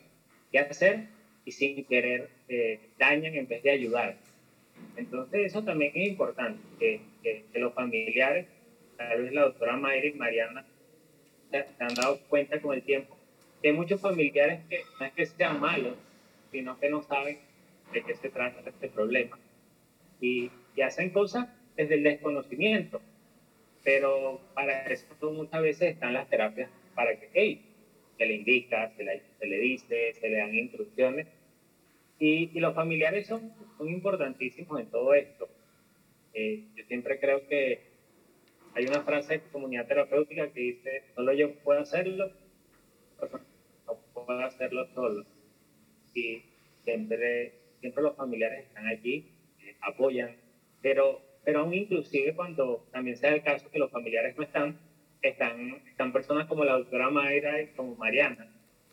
qué 0.53 0.61
hacer 0.61 1.09
y 1.45 1.53
sin 1.53 1.85
querer 1.85 2.31
eh, 2.49 2.81
dañan 2.99 3.35
en 3.35 3.49
vez 3.49 3.63
de 3.63 3.71
ayudar. 3.71 4.17
Entonces 4.97 5.47
eso 5.47 5.65
también 5.65 5.93
es 5.95 6.09
importante, 6.09 6.61
que, 6.79 7.01
que, 7.23 7.59
los 7.59 7.75
familiares, 7.75 8.47
tal 8.97 9.23
vez 9.23 9.33
la 9.33 9.43
doctora 9.43 9.77
Mayra 9.77 10.07
y 10.07 10.13
Mariana 10.13 10.65
se, 11.51 11.67
han 11.81 11.95
dado 11.95 12.21
cuenta 12.29 12.61
con 12.61 12.75
el 12.75 12.83
tiempo, 12.83 13.17
que 13.61 13.69
hay 13.69 13.75
muchos 13.75 14.01
familiares 14.01 14.61
que 14.69 14.83
no 15.01 15.07
es 15.07 15.13
que 15.13 15.27
sean 15.27 15.61
malos, 15.61 15.97
sino 16.53 16.79
que 16.79 16.89
no 16.89 17.03
saben 17.03 17.39
de 17.93 18.03
qué 18.03 18.15
se 18.15 18.29
trata 18.31 18.69
este 18.69 18.89
problema. 18.89 19.39
Y 20.21 20.51
y 20.75 20.83
hacen 20.83 21.11
cosas 21.11 21.49
desde 21.77 21.95
el 21.95 22.03
desconocimiento. 22.03 23.01
Pero 23.83 24.41
para 24.55 24.87
eso 24.87 25.07
muchas 25.33 25.63
veces 25.63 25.95
están 25.95 26.15
las 26.15 26.29
terapias 26.29 26.71
para 26.95 27.19
que, 27.19 27.29
hey, 27.35 27.63
se 28.17 28.27
le 28.27 28.35
indica, 28.35 28.91
se 28.97 29.05
le, 29.05 29.59
dice, 29.59 30.15
se 30.15 30.29
le 30.29 30.37
dan 30.39 30.55
instrucciones. 30.55 31.27
Y, 32.19 32.51
y 32.57 32.61
los 32.61 32.75
familiares 32.75 33.27
son, 33.27 33.53
son, 33.77 33.89
importantísimos 33.89 34.81
en 34.81 34.87
todo 34.87 35.15
esto. 35.15 35.49
Eh, 36.33 36.65
yo 36.77 36.85
siempre 36.85 37.19
creo 37.19 37.47
que 37.49 37.95
hay 38.75 38.87
una 38.87 39.03
frase 39.03 39.35
de 39.35 39.41
comunidad 39.53 39.87
terapéutica 39.87 40.49
que 40.53 40.61
dice, 40.61 41.03
solo 41.15 41.33
yo 41.33 41.55
puedo 41.57 41.81
hacerlo, 41.81 42.33
no 43.87 43.95
puedo 44.15 44.41
hacerlo 44.41 44.87
solo. 44.95 45.25
Y 46.15 46.43
siempre, 46.85 47.53
siempre 47.81 48.03
los 48.03 48.17
familiares 48.17 48.67
están 48.67 48.87
allí, 48.87 49.33
eh, 49.61 49.77
apoyan, 49.81 50.37
pero, 50.85 51.23
pero 51.43 51.61
aún 51.61 51.73
inclusive 51.73 52.35
cuando 52.35 52.87
también 52.93 53.17
sea 53.17 53.35
el 53.35 53.43
caso 53.43 53.71
que 53.71 53.79
los 53.79 53.91
familiares 53.91 54.37
no 54.37 54.43
están, 54.43 54.79
están, 55.23 55.81
están 55.89 56.13
personas 56.13 56.47
como 56.47 56.63
la 56.63 56.75
doctora 56.75 57.09
Mayra 57.09 57.63
y 57.63 57.69
como 57.69 57.97
Mariana, 57.97 58.47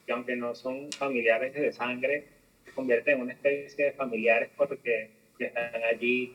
que 0.05 0.13
aunque 0.13 0.37
no 0.37 0.55
son 0.55 0.89
familiares 0.93 1.53
de 1.53 1.73
sangre, 1.73 2.29
se 2.63 2.71
convierten 2.71 3.15
en 3.15 3.21
una 3.23 3.33
especie 3.33 3.83
de 3.83 3.91
familiares 3.91 4.49
porque 4.55 5.09
están 5.37 5.83
allí, 5.83 6.33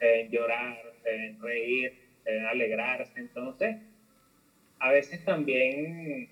deben 0.00 0.28
llorar, 0.28 0.82
deben 1.04 1.40
reír, 1.40 1.92
deben 2.24 2.46
alegrarse. 2.46 3.12
Entonces, 3.20 3.76
a 4.80 4.90
veces 4.90 5.24
también, 5.24 6.30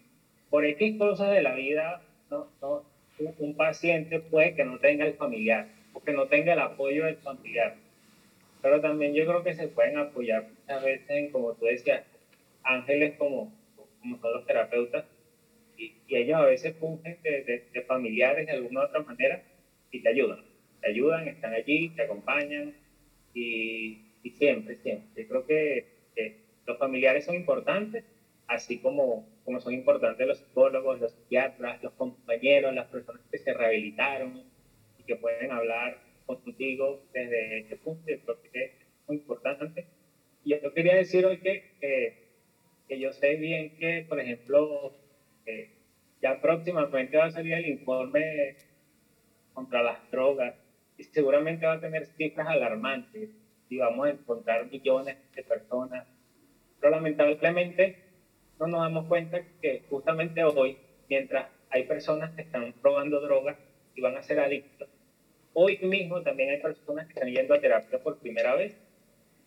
por 0.50 0.64
X 0.64 0.98
cosas 0.98 1.30
de 1.30 1.42
la 1.42 1.54
vida, 1.54 2.02
no, 2.28 2.50
no, 2.60 2.84
un 3.38 3.56
paciente 3.56 4.18
puede 4.18 4.56
que 4.56 4.64
no 4.64 4.80
tenga 4.80 5.06
el 5.06 5.14
familiar, 5.14 5.68
o 5.92 6.02
que 6.02 6.12
no 6.12 6.26
tenga 6.26 6.54
el 6.54 6.58
apoyo 6.58 7.04
del 7.04 7.18
familiar 7.18 7.76
pero 8.62 8.80
también 8.80 9.14
yo 9.14 9.26
creo 9.26 9.42
que 9.42 9.54
se 9.54 9.68
pueden 9.68 9.98
apoyar 9.98 10.48
muchas 10.48 10.84
veces 10.84 11.10
en, 11.10 11.30
como 11.30 11.54
tú 11.54 11.66
decías, 11.66 12.04
ángeles 12.62 13.16
como, 13.16 13.52
como 14.00 14.18
son 14.18 14.32
los 14.32 14.46
terapeutas, 14.46 15.04
y, 15.76 15.94
ellos 16.08 16.36
a 16.36 16.46
veces 16.46 16.76
fungen 16.76 17.18
de, 17.22 17.64
de, 17.72 17.82
familiares 17.82 18.46
de 18.46 18.52
alguna 18.52 18.80
u 18.80 18.84
otra 18.84 19.00
manera 19.00 19.42
y 19.90 20.02
te 20.02 20.08
ayudan, 20.08 20.44
te 20.80 20.88
ayudan, 20.88 21.28
están 21.28 21.54
allí, 21.54 21.90
te 21.90 22.02
acompañan 22.02 22.74
y, 23.32 23.98
y 24.22 24.30
siempre, 24.30 24.74
siempre. 24.76 25.22
Yo 25.22 25.28
creo 25.28 25.46
que, 25.46 25.86
que, 26.16 26.48
los 26.66 26.78
familiares 26.78 27.24
son 27.24 27.36
importantes, 27.36 28.04
así 28.46 28.78
como, 28.78 29.26
como 29.44 29.60
son 29.60 29.72
importantes 29.72 30.26
los 30.26 30.38
psicólogos, 30.38 31.00
los 31.00 31.12
psiquiatras, 31.12 31.82
los 31.82 31.92
compañeros, 31.92 32.74
las 32.74 32.88
personas 32.88 33.22
que 33.30 33.38
se 33.38 33.54
rehabilitaron 33.54 34.42
y 34.98 35.02
que 35.04 35.16
pueden 35.16 35.50
hablar 35.52 36.07
contigo 36.36 37.02
desde 37.12 37.60
ese 37.60 37.76
punto, 37.76 38.02
yo 38.06 38.20
creo 38.22 38.42
que 38.42 38.64
es 38.64 38.72
muy 39.06 39.16
importante. 39.16 39.86
Y 40.44 40.50
yo 40.60 40.72
quería 40.72 40.96
decir 40.96 41.24
hoy 41.26 41.38
que, 41.38 42.28
que, 42.86 42.98
yo 43.00 43.12
sé 43.12 43.36
bien 43.36 43.76
que, 43.76 44.04
por 44.08 44.20
ejemplo, 44.20 44.94
ya 46.22 46.40
próximamente 46.40 47.16
va 47.16 47.26
a 47.26 47.30
salir 47.30 47.54
el 47.54 47.66
informe 47.66 48.56
contra 49.52 49.82
las 49.82 50.10
drogas 50.10 50.54
y 50.96 51.04
seguramente 51.04 51.66
va 51.66 51.74
a 51.74 51.80
tener 51.80 52.06
cifras 52.06 52.48
alarmantes 52.48 53.30
y 53.68 53.78
vamos 53.78 54.06
a 54.06 54.10
encontrar 54.10 54.70
millones 54.70 55.16
de 55.34 55.42
personas. 55.42 56.06
Pero 56.80 56.90
lamentablemente 56.90 58.04
no 58.58 58.66
nos 58.66 58.80
damos 58.80 59.06
cuenta 59.06 59.42
que 59.60 59.84
justamente 59.88 60.42
hoy, 60.44 60.78
mientras 61.08 61.48
hay 61.70 61.84
personas 61.84 62.34
que 62.34 62.42
están 62.42 62.72
probando 62.80 63.20
drogas 63.20 63.56
y 63.94 64.00
van 64.00 64.16
a 64.16 64.22
ser 64.22 64.40
adictos, 64.40 64.88
Hoy 65.60 65.76
mismo 65.78 66.22
también 66.22 66.50
hay 66.50 66.60
personas 66.60 67.06
que 67.06 67.14
están 67.14 67.32
yendo 67.32 67.52
a 67.52 67.60
terapia 67.60 68.00
por 68.00 68.20
primera 68.20 68.54
vez 68.54 68.78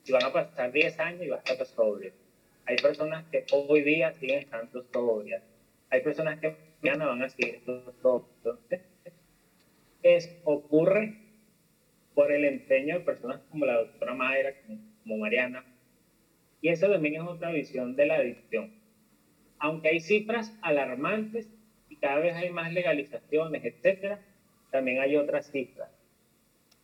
y 0.05 0.11
van 0.11 0.25
a 0.25 0.33
pasar 0.33 0.69
10 0.69 0.99
años 0.99 1.21
y 1.21 1.29
van 1.29 1.39
a 1.39 1.49
estar 1.49 1.65
sobrios. 1.65 2.13
Hay 2.65 2.75
personas 2.75 3.23
que 3.31 3.45
hoy 3.53 3.81
día 3.81 4.11
siguen 4.11 4.39
estando 4.39 4.83
sobrias. 4.91 5.41
Hay 5.89 6.01
personas 6.01 6.37
que 6.41 6.53
mañana 6.81 7.05
van 7.05 7.23
a 7.23 7.29
seguir 7.29 7.55
estando 7.55 7.93
sobrias. 8.01 8.35
Entonces, 8.43 8.81
es, 10.03 10.41
ocurre 10.43 11.15
por 12.13 12.29
el 12.33 12.43
empeño 12.43 12.99
de 12.99 13.05
personas 13.05 13.39
como 13.49 13.65
la 13.65 13.77
doctora 13.77 14.13
Mayra, 14.13 14.51
como 15.03 15.17
Mariana. 15.17 15.63
Y 16.59 16.67
eso 16.67 16.91
también 16.91 17.21
es 17.21 17.21
otra 17.21 17.51
visión 17.51 17.95
de 17.95 18.07
la 18.07 18.15
adicción. 18.15 18.73
Aunque 19.59 19.87
hay 19.87 20.01
cifras 20.01 20.53
alarmantes 20.61 21.47
y 21.87 21.95
cada 21.95 22.19
vez 22.19 22.35
hay 22.35 22.49
más 22.49 22.73
legalizaciones, 22.73 23.63
etcétera, 23.63 24.19
también 24.71 24.99
hay 24.99 25.15
otras 25.15 25.49
cifras. 25.49 26.00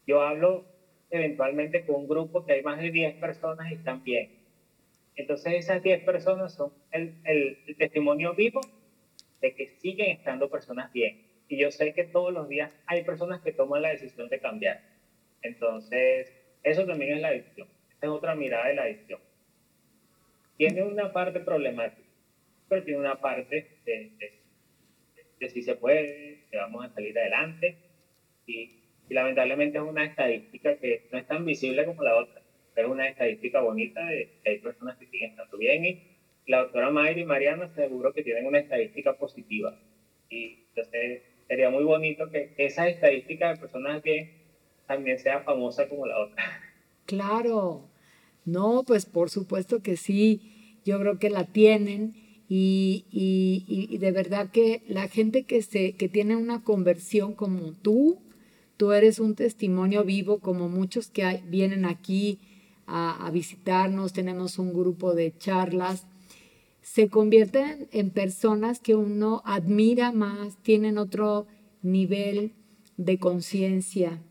Yo 0.08 0.22
hablo 0.22 0.66
eventualmente 1.12 1.86
con 1.86 1.98
un 1.98 2.08
grupo 2.08 2.46
que 2.46 2.54
hay 2.54 2.64
más 2.64 2.80
de 2.80 2.92
10 2.92 3.16
personas 3.16 3.70
y 3.70 3.76
están 3.76 4.04
bien. 4.04 4.32
Entonces 5.18 5.54
esas 5.56 5.84
10 5.84 6.04
personas 6.04 6.54
son 6.54 6.72
el, 6.92 7.16
el, 7.26 7.76
testimonio 7.78 8.34
vivo 8.34 8.62
de 9.42 9.54
que 9.54 9.68
siguen 9.68 10.12
estando 10.12 10.50
personas 10.50 10.92
bien. 10.94 11.28
Y 11.50 11.58
yo 11.58 11.72
sé 11.72 11.94
que 11.94 12.06
todos 12.06 12.34
los 12.34 12.48
días 12.48 12.72
hay 12.86 13.04
personas 13.04 13.42
que 13.42 13.52
toman 13.52 13.82
la 13.82 13.90
decisión 13.90 14.30
de 14.30 14.40
cambiar. 14.40 14.82
Entonces, 15.42 16.34
eso 16.64 16.86
también 16.86 17.14
es 17.14 17.22
la 17.22 17.30
adicción. 17.30 17.68
Esta 17.92 18.08
es 18.08 18.12
otra 18.12 18.36
mirada 18.36 18.68
de 18.68 18.76
la 18.76 18.84
adicción. 18.84 19.20
Tiene 20.58 20.84
una 20.84 21.14
parte 21.14 21.40
problemática, 21.40 22.08
pero 22.68 22.84
tiene 22.84 23.00
una 23.00 23.20
parte 23.20 23.80
de, 23.86 24.12
de, 24.18 24.40
de 25.40 25.50
si 25.50 25.62
se 25.62 25.76
puede, 25.76 26.46
que 26.50 26.58
vamos 26.58 26.86
a 26.86 26.94
salir 26.94 27.18
adelante. 27.18 27.78
Y 28.46 28.77
y 29.10 29.14
lamentablemente 29.14 29.78
es 29.78 29.84
una 29.84 30.06
estadística 30.06 30.76
que 30.78 31.08
no 31.12 31.18
es 31.18 31.28
tan 31.28 31.46
visible 31.46 31.86
como 31.86 32.04
la 32.04 32.16
otra, 32.16 32.42
pero 32.74 32.88
es 32.88 32.94
una 32.94 33.08
estadística 33.08 33.62
bonita 33.62 34.06
de 34.06 34.40
que 34.44 34.50
hay 34.50 34.60
personas 34.60 34.98
que 34.98 35.08
siguen 35.08 35.32
estando 35.32 35.58
bien 35.58 35.86
y 35.86 36.18
la 36.48 36.64
doctora 36.64 36.90
Mayra 36.90 37.20
y 37.20 37.26
Mariana 37.26 37.74
seguro 37.76 38.14
que 38.14 38.24
tienen 38.24 38.46
una 38.46 38.60
estadística 38.60 39.14
positiva. 39.14 39.78
Y 40.30 40.66
entonces 40.70 41.24
sería 41.48 41.70
muy 41.70 41.84
bonito 41.84 42.30
que 42.30 42.54
esa 42.58 42.88
estadística 42.88 43.54
de 43.54 43.60
personas 43.60 44.02
bien 44.02 44.32
también 44.88 45.20
sea 45.20 45.42
famosa 45.42 45.88
como 45.88 46.06
la 46.06 46.20
otra. 46.20 46.44
Claro, 47.06 47.90
no, 48.46 48.84
pues 48.86 49.06
por 49.06 49.30
supuesto 49.30 49.82
que 49.82 49.98
sí, 49.98 50.80
yo 50.86 51.00
creo 51.00 51.20
que 51.20 51.30
la 51.30 51.46
tienen 51.46 52.14
y, 52.50 53.06
y, 53.12 53.66
y 53.68 53.98
de 53.98 54.12
verdad 54.12 54.52
que 54.52 54.84
la 54.88 55.08
gente 55.10 55.44
que, 55.44 55.62
se, 55.62 55.96
que 55.96 56.08
tiene 56.08 56.36
una 56.36 56.64
conversión 56.64 57.34
como 57.34 57.74
tú, 57.74 58.22
Tú 58.78 58.92
eres 58.92 59.20
un 59.20 59.34
testimonio 59.34 60.04
vivo 60.04 60.40
como 60.40 60.70
muchos 60.70 61.10
que 61.10 61.44
vienen 61.48 61.86
aquí 61.86 62.40
a, 62.86 63.30
visitarnos, 63.34 64.14
tenemos 64.14 64.60
un 64.60 64.72
grupo 64.72 65.14
de 65.14 65.36
charlas. 65.38 66.06
Se 66.82 67.10
convierten 67.10 67.90
en 67.92 68.12
personas 68.12 68.80
que 68.80 68.96
uno 68.96 69.42
admira 69.46 70.12
más, 70.12 70.56
tienen 70.62 70.98
otro 70.98 71.48
nivel 71.82 72.54
de 72.96 73.18
conciencia, 73.18 74.22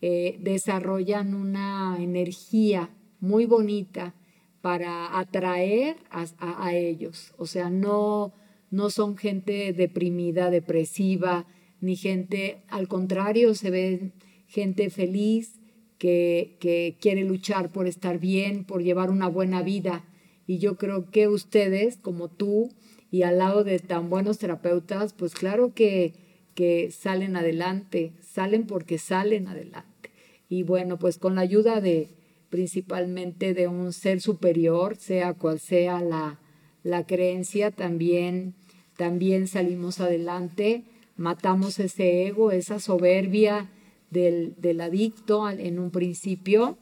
eh, 0.00 0.36
desarrollan 0.40 1.34
una 1.34 1.96
energía 2.00 2.90
muy 3.20 3.46
bonita 3.46 4.14
para 4.60 5.18
atraer 5.18 5.96
a, 6.10 6.74
ellos. 6.74 7.34
O 7.38 7.46
sea, 7.46 7.70
no, 7.70 8.32
no 8.70 8.90
son 8.90 9.16
gente 9.16 9.72
deprimida, 9.72 10.50
depresiva, 10.50 11.46
ni 11.82 11.96
gente, 11.96 12.62
al 12.68 12.86
contrario, 12.86 13.54
se 13.54 13.70
ve 13.70 14.12
gente 14.46 14.88
feliz 14.88 15.60
que, 15.98 16.56
que 16.60 16.96
quiere 17.00 17.24
luchar 17.24 17.72
por 17.72 17.88
estar 17.88 18.18
bien, 18.18 18.64
por 18.64 18.84
llevar 18.84 19.10
una 19.10 19.26
buena 19.28 19.62
vida. 19.62 20.04
Y 20.46 20.58
yo 20.58 20.76
creo 20.76 21.10
que 21.10 21.26
ustedes, 21.26 21.96
como 21.96 22.28
tú, 22.28 22.70
y 23.10 23.24
al 23.24 23.38
lado 23.38 23.64
de 23.64 23.80
tan 23.80 24.10
buenos 24.10 24.38
terapeutas, 24.38 25.12
pues 25.12 25.34
claro 25.34 25.74
que, 25.74 26.14
que 26.54 26.92
salen 26.92 27.36
adelante, 27.36 28.12
salen 28.20 28.64
porque 28.64 28.98
salen 28.98 29.48
adelante. 29.48 30.10
Y 30.48 30.62
bueno, 30.62 31.00
pues 31.00 31.18
con 31.18 31.34
la 31.34 31.40
ayuda 31.40 31.80
de 31.80 32.10
principalmente 32.48 33.54
de 33.54 33.66
un 33.66 33.92
ser 33.92 34.20
superior, 34.20 34.94
sea 34.96 35.34
cual 35.34 35.58
sea 35.58 36.00
la, 36.00 36.38
la 36.84 37.06
creencia, 37.06 37.72
también, 37.72 38.54
también 38.96 39.48
salimos 39.48 39.98
adelante 39.98 40.84
matamos 41.22 41.78
ese 41.78 42.26
ego, 42.26 42.50
esa 42.50 42.80
soberbia 42.80 43.70
del, 44.10 44.54
del, 44.58 44.80
adicto 44.80 45.48
en 45.48 45.78
un 45.78 45.90
principio, 45.90 46.76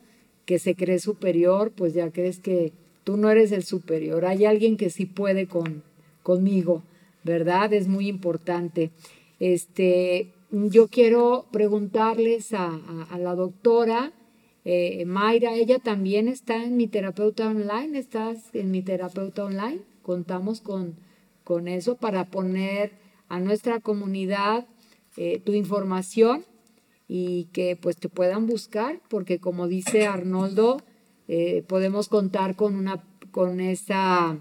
que 0.46 0.58
se 0.58 0.74
cree 0.74 0.98
superior, 0.98 1.72
pues 1.76 1.92
ya 1.92 2.10
crees 2.10 2.40
que 2.40 2.72
tú 3.04 3.18
no 3.18 3.30
eres 3.30 3.52
el 3.52 3.64
superior, 3.64 4.24
hay 4.24 4.46
alguien 4.46 4.78
que 4.78 4.88
sí 4.88 5.04
puede 5.04 5.46
con, 5.46 5.82
conmigo, 6.22 6.82
¿verdad? 7.22 7.72
Es 7.74 7.86
muy 7.86 8.08
importante. 8.08 8.90
Este, 9.38 10.32
yo 10.50 10.88
quiero 10.88 11.46
preguntarles 11.52 12.54
a, 12.54 12.80
la 13.18 13.34
doctora 13.34 14.12
eh, 14.64 15.04
Mayra, 15.04 15.54
ella 15.54 15.78
también 15.78 16.28
está 16.28 16.64
en 16.64 16.78
mi 16.78 16.86
terapeuta 16.88 17.46
online, 17.46 17.98
estás 17.98 18.54
en 18.54 18.70
mi 18.70 18.80
terapeuta 18.82 19.44
online, 19.44 19.82
contamos 20.02 20.62
con, 20.62 20.96
con 21.44 21.68
eso 21.68 21.96
para 21.96 22.30
poner 22.30 23.09
a 23.30 23.38
nuestra 23.40 23.80
comunidad 23.80 24.66
eh, 25.16 25.40
tu 25.40 25.52
información 25.52 26.44
y 27.08 27.44
que 27.52 27.76
pues 27.76 27.96
te 27.96 28.08
puedan 28.08 28.46
buscar, 28.46 29.00
porque 29.08 29.38
como 29.38 29.66
dice 29.66 30.06
Arnoldo, 30.06 30.82
eh, 31.28 31.64
podemos 31.66 32.08
contar 32.08 32.56
con 32.56 32.74
una 32.74 33.02
con 33.30 33.60
esa 33.60 34.38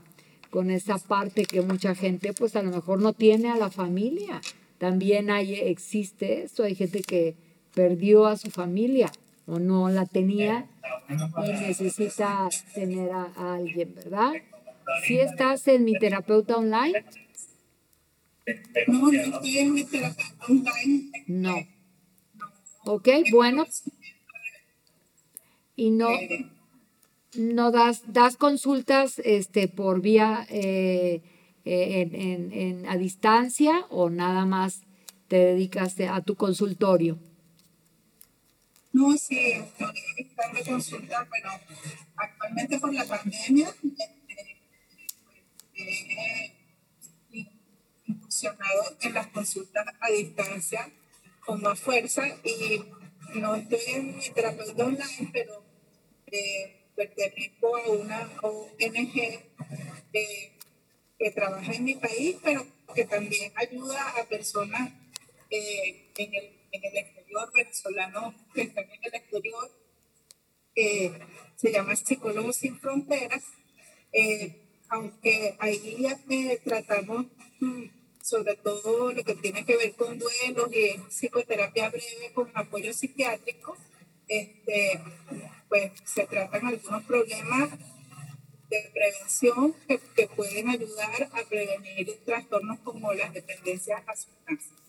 con 0.49 0.71
esa 0.71 0.97
parte 0.97 1.45
que 1.45 1.61
mucha 1.61 1.93
gente 1.93 2.33
pues 2.33 2.55
a 2.55 2.63
lo 2.63 2.71
mejor 2.71 2.99
no 3.01 3.13
tiene 3.13 3.49
a 3.49 3.57
la 3.57 3.69
familia. 3.69 4.41
También 4.79 5.29
hay, 5.29 5.53
existe 5.53 6.43
eso, 6.43 6.63
hay 6.63 6.73
gente 6.73 7.01
que 7.01 7.35
perdió 7.75 8.25
a 8.25 8.37
su 8.37 8.49
familia 8.49 9.11
o 9.45 9.59
no 9.59 9.89
la 9.89 10.05
tenía 10.05 10.67
y 11.09 11.51
necesita 11.67 12.49
tener 12.73 13.11
a, 13.11 13.31
a 13.35 13.55
alguien, 13.55 13.93
¿verdad? 13.93 14.31
Si 15.05 15.19
estás 15.19 15.67
en 15.67 15.85
mi 15.85 15.93
terapeuta 15.93 16.57
online, 16.57 17.03
no, 18.87 18.99
no 18.99 19.11
estoy 19.11 19.57
en 19.57 19.73
mi 19.73 19.85
online. 20.47 21.11
No. 21.27 21.55
Ok, 22.85 23.09
bueno. 23.31 23.65
Y 25.75 25.91
no, 25.91 26.09
no 27.35 27.71
das, 27.71 28.03
das 28.07 28.35
consultas 28.35 29.19
este, 29.19 29.67
por 29.67 30.01
vía 30.01 30.45
eh, 30.49 31.21
en, 31.65 32.15
en, 32.15 32.51
en, 32.51 32.89
a 32.89 32.97
distancia 32.97 33.85
o 33.89 34.09
nada 34.09 34.45
más 34.45 34.81
te 35.27 35.37
dedicas 35.37 35.95
a 35.99 36.21
tu 36.21 36.35
consultorio. 36.35 37.19
No, 38.91 39.15
sí, 39.15 39.37
estoy 39.37 39.87
dando 40.35 40.63
consultas, 40.65 41.27
pero 41.31 41.49
actualmente 42.15 42.79
por 42.79 42.93
la 42.93 43.05
pandemia 43.05 43.73
en 49.01 49.13
las 49.13 49.27
consultas 49.27 49.85
a 49.99 50.09
distancia 50.11 50.89
con 51.45 51.61
más 51.61 51.79
fuerza 51.79 52.25
y 52.43 52.81
no 53.35 53.55
estoy 53.55 53.79
en 53.87 54.17
mi 54.17 54.29
terapeuta 54.29 54.85
online, 54.85 55.29
pero 55.33 55.63
eh, 56.27 56.85
pertenezco 56.95 57.75
a 57.75 57.89
una 57.89 58.29
ONG 58.41 59.17
eh, 60.13 60.51
que 61.17 61.31
trabaja 61.31 61.73
en 61.73 61.83
mi 61.83 61.95
país, 61.95 62.37
pero 62.43 62.65
que 62.95 63.05
también 63.05 63.51
ayuda 63.55 64.09
a 64.17 64.23
personas 64.25 64.89
eh, 65.49 66.11
en, 66.17 66.33
el, 66.33 66.45
en, 66.71 66.83
el, 66.85 66.97
exterior, 66.97 67.51
venezolanos 67.53 68.35
que 68.53 68.61
están 68.61 68.85
en 68.89 68.99
el 69.03 69.15
exterior. 69.15 69.71
se 71.55 71.71
llama 71.71 71.95
Psicólogos 71.95 72.55
Sin 72.55 72.79
Fronteras. 72.79 73.43
aunque 74.87 75.55
ahí 75.59 76.07
tratamos 76.63 77.25
mm, 77.59 77.98
sobre 78.29 78.55
todo 78.55 79.11
lo 79.11 79.23
que 79.23 79.33
tiene 79.35 79.65
que 79.65 79.75
ver 79.75 79.95
con 79.95 80.19
duelos 80.19 80.69
y 80.71 80.99
psicoterapia 81.09 81.89
breve 81.89 82.31
con 82.33 82.51
apoyo 82.53 82.93
psiquiátrico, 82.93 83.75
este, 84.27 85.01
pues 85.67 85.91
se 86.05 86.27
tratan 86.27 86.67
algunos 86.67 87.03
problemas 87.05 87.71
de 88.69 88.91
prevención 88.93 89.73
que, 89.87 89.99
que, 90.15 90.27
pueden 90.27 90.69
ayudar 90.69 91.27
a 91.31 91.43
prevenir 91.49 92.19
trastornos 92.23 92.77
como 92.81 93.11
las 93.13 93.33
dependencias 93.33 94.03
a 94.05 94.15
sustancias. 94.15 94.79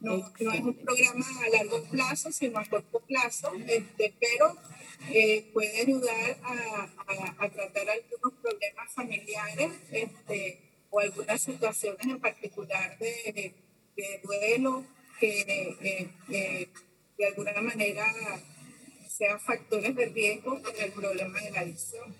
No, 0.00 0.16
no, 0.40 0.52
es 0.52 0.60
un 0.60 0.74
programa 0.74 1.26
a 1.44 1.48
largo 1.50 1.84
plazo, 1.84 2.32
sino 2.32 2.58
a 2.58 2.64
corto 2.64 2.98
plazo, 3.00 3.52
este, 3.68 4.14
pero 4.18 4.56
eh, 5.12 5.48
puede 5.52 5.82
ayudar 5.82 6.38
a, 6.42 6.88
a, 7.06 7.44
a, 7.44 7.50
tratar 7.50 7.88
algunos 7.88 8.40
problemas 8.42 8.92
familiares 8.92 9.70
este, 9.92 10.59
algunas 11.00 11.40
situaciones 11.40 12.06
en 12.06 12.20
particular 12.20 12.98
de, 12.98 13.54
de 13.96 14.20
duelo 14.22 14.84
que 15.18 16.08
de 17.18 17.26
alguna 17.26 17.60
manera 17.60 18.04
sean 19.08 19.38
factores 19.38 19.94
de 19.94 20.06
riesgo 20.06 20.56
en 20.56 20.84
el 20.84 20.92
problema 20.92 21.40
de 21.40 21.50
la 21.50 21.60
adicción. 21.60 22.14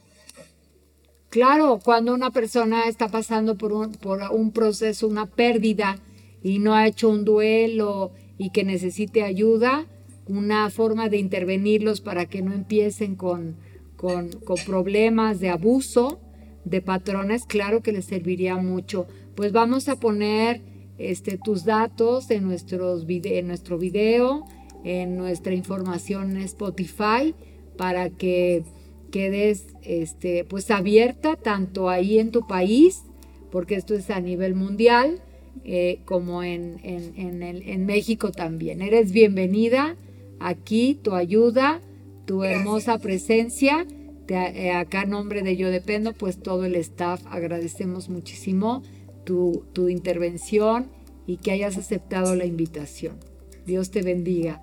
Claro, 1.31 1.81
cuando 1.83 2.13
una 2.13 2.31
persona 2.31 2.89
está 2.89 3.09
pasando 3.09 3.57
por 3.57 3.73
un, 3.73 3.93
por 3.93 4.21
un 4.33 4.53
proceso, 4.53 5.07
una 5.07 5.27
pérdida 5.27 5.99
y 6.43 6.59
no 6.59 6.75
ha 6.75 6.87
hecho 6.87 7.09
un 7.09 7.25
duelo 7.25 8.13
y 8.37 8.51
que 8.51 8.65
necesite 8.65 9.23
ayuda, 9.23 9.87
una 10.27 10.69
forma 10.71 11.09
de 11.09 11.19
intervenirlos 11.19 12.01
para 12.01 12.27
que 12.27 12.43
no 12.43 12.53
empiecen 12.53 13.17
con, 13.17 13.57
con, 13.97 14.31
con 14.33 14.57
problemas 14.67 15.41
de 15.41 15.51
abuso 15.51 16.21
de 16.65 16.83
patrones, 16.83 17.45
claro 17.45 17.83
que 17.83 17.93
les 17.93 18.05
serviría 18.05 18.57
mucho. 18.57 19.07
Pues 19.35 19.53
vamos 19.53 19.89
a 19.89 19.97
poner 19.97 20.63
este, 20.99 21.39
tus 21.39 21.65
datos 21.65 22.31
en, 22.31 22.45
nuestros 22.45 23.05
en 23.09 23.47
nuestro 23.47 23.79
video 23.79 24.45
en 24.85 25.17
nuestra 25.17 25.55
información 25.55 26.37
en 26.37 26.43
Spotify 26.43 27.35
para 27.77 28.11
que 28.11 28.65
quedes 29.11 29.67
este, 29.83 30.45
pues 30.45 30.71
abierta 30.71 31.37
tanto 31.37 31.89
ahí 31.89 32.19
en 32.19 32.31
tu 32.31 32.47
país, 32.47 33.03
porque 33.51 33.75
esto 33.75 33.95
es 33.95 34.11
a 34.11 34.21
nivel 34.21 34.55
mundial, 34.55 35.23
eh, 35.65 36.01
como 36.05 36.43
en, 36.43 36.79
en, 36.85 37.43
en, 37.43 37.87
México 37.87 38.31
también. 38.31 38.83
Eres 38.83 39.13
bienvenida 39.13 39.97
aquí, 40.39 40.99
tu 41.03 41.15
ayuda, 41.15 41.81
tu 42.25 42.45
hermosa 42.45 42.99
presencia. 42.99 43.87
Eh, 44.31 44.71
acá 44.71 45.07
nombre 45.07 45.43
de 45.43 45.57
Yo 45.57 45.71
Dependo, 45.71 46.13
pues 46.13 46.41
todo 46.41 46.65
el 46.65 46.77
staff 46.77 47.23
agradecemos 47.27 48.09
muchísimo 48.09 48.83
tu, 49.25 49.65
tu 49.73 49.89
intervención 49.89 50.89
y 51.27 51.39
que 51.39 51.51
hayas 51.51 51.77
aceptado 51.77 52.37
la 52.37 52.45
invitación. 52.45 53.19
Dios 53.67 53.91
te 53.91 54.03
bendiga. 54.03 54.63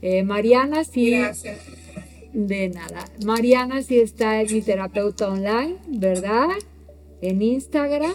Eh, 0.00 0.22
Mariana 0.22 0.84
sí. 0.84 1.12
De 2.32 2.68
nada. 2.68 3.04
Mariana 3.24 3.82
sí 3.82 3.98
está 3.98 4.40
en 4.40 4.52
mi 4.52 4.62
terapeuta 4.62 5.28
online, 5.28 5.76
¿verdad? 5.88 6.48
En 7.20 7.42
Instagram. 7.42 8.12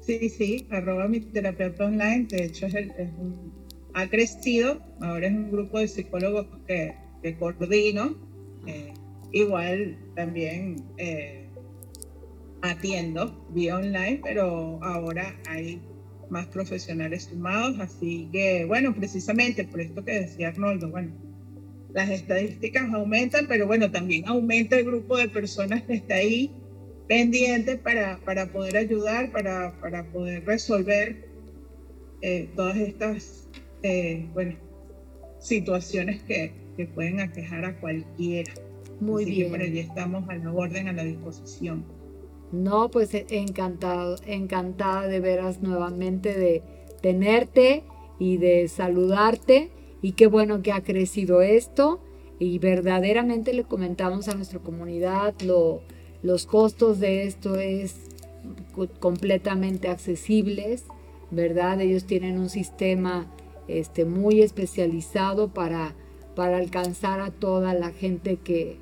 Sí, 0.00 0.28
sí, 0.30 0.66
arroba 0.70 1.08
mi 1.08 1.20
terapeuta 1.20 1.86
online. 1.86 2.26
De 2.30 2.44
hecho, 2.44 2.66
es, 2.66 2.88
ha 3.94 4.08
crecido. 4.08 4.80
Ahora 5.00 5.26
es 5.26 5.32
un 5.32 5.50
grupo 5.50 5.80
de 5.80 5.88
psicólogos 5.88 6.46
que, 6.66 6.94
que 7.22 7.36
coordino. 7.36 8.27
Eh, 8.68 8.92
igual 9.32 9.96
también 10.14 10.84
eh, 10.98 11.48
atiendo 12.60 13.46
vía 13.54 13.76
online, 13.76 14.20
pero 14.22 14.78
ahora 14.84 15.34
hay 15.48 15.80
más 16.28 16.46
profesionales 16.48 17.24
sumados, 17.24 17.80
así 17.80 18.28
que 18.30 18.66
bueno, 18.66 18.94
precisamente 18.94 19.64
por 19.64 19.80
esto 19.80 20.04
que 20.04 20.20
decía 20.20 20.48
Arnoldo, 20.48 20.90
bueno, 20.90 21.12
las 21.94 22.10
estadísticas 22.10 22.92
aumentan, 22.92 23.46
pero 23.48 23.66
bueno, 23.66 23.90
también 23.90 24.28
aumenta 24.28 24.76
el 24.76 24.84
grupo 24.84 25.16
de 25.16 25.28
personas 25.28 25.82
que 25.84 25.94
está 25.94 26.16
ahí 26.16 26.50
pendiente 27.08 27.78
para, 27.78 28.18
para 28.18 28.52
poder 28.52 28.76
ayudar, 28.76 29.32
para, 29.32 29.80
para 29.80 30.04
poder 30.12 30.44
resolver 30.44 31.26
eh, 32.20 32.50
todas 32.54 32.76
estas, 32.76 33.48
bueno, 34.34 34.56
situaciones 35.38 36.22
que, 36.24 36.67
que, 36.78 36.86
pueden 36.86 37.20
aquejar 37.20 37.64
a 37.64 37.78
cualquiera. 37.80 38.52
Muy 39.00 39.24
bien. 39.24 39.46
Que 39.46 39.50
por 39.50 39.60
allí 39.60 39.78
estamos 39.80 40.28
a 40.28 40.34
la 40.34 40.52
orden, 40.52 40.88
a 40.88 40.92
la 40.92 41.04
disposición. 41.04 41.84
No, 42.52 42.90
pues 42.90 43.12
e, 43.14 43.26
encantado, 43.30 44.16
encantada 44.26 45.06
de 45.08 45.20
veras 45.20 45.60
nuevamente 45.60 46.34
de 46.34 46.62
tenerte 47.02 47.84
y 48.18 48.38
de 48.38 48.68
saludarte. 48.68 49.70
Y 50.00 50.12
qué 50.12 50.28
bueno 50.28 50.62
que 50.62 50.72
ha 50.72 50.82
crecido 50.82 51.42
esto. 51.42 52.00
Y 52.38 52.58
verdaderamente 52.60 53.52
le 53.52 53.64
comentamos 53.64 54.28
a 54.28 54.34
nuestra 54.34 54.60
comunidad 54.60 55.34
lo, 55.44 55.82
los 56.22 56.46
costos 56.46 57.00
de 57.00 57.24
esto 57.24 57.56
es 57.56 57.96
completamente 59.00 59.88
accesibles, 59.88 60.84
¿verdad? 61.30 61.80
Ellos 61.80 62.04
tienen 62.04 62.38
un 62.38 62.48
sistema 62.48 63.32
este, 63.66 64.04
muy 64.04 64.42
especializado 64.42 65.52
para, 65.52 65.94
para 66.38 66.58
alcanzar 66.58 67.18
a 67.18 67.32
toda 67.32 67.74
la 67.74 67.90
gente 67.90 68.36
que, 68.36 68.76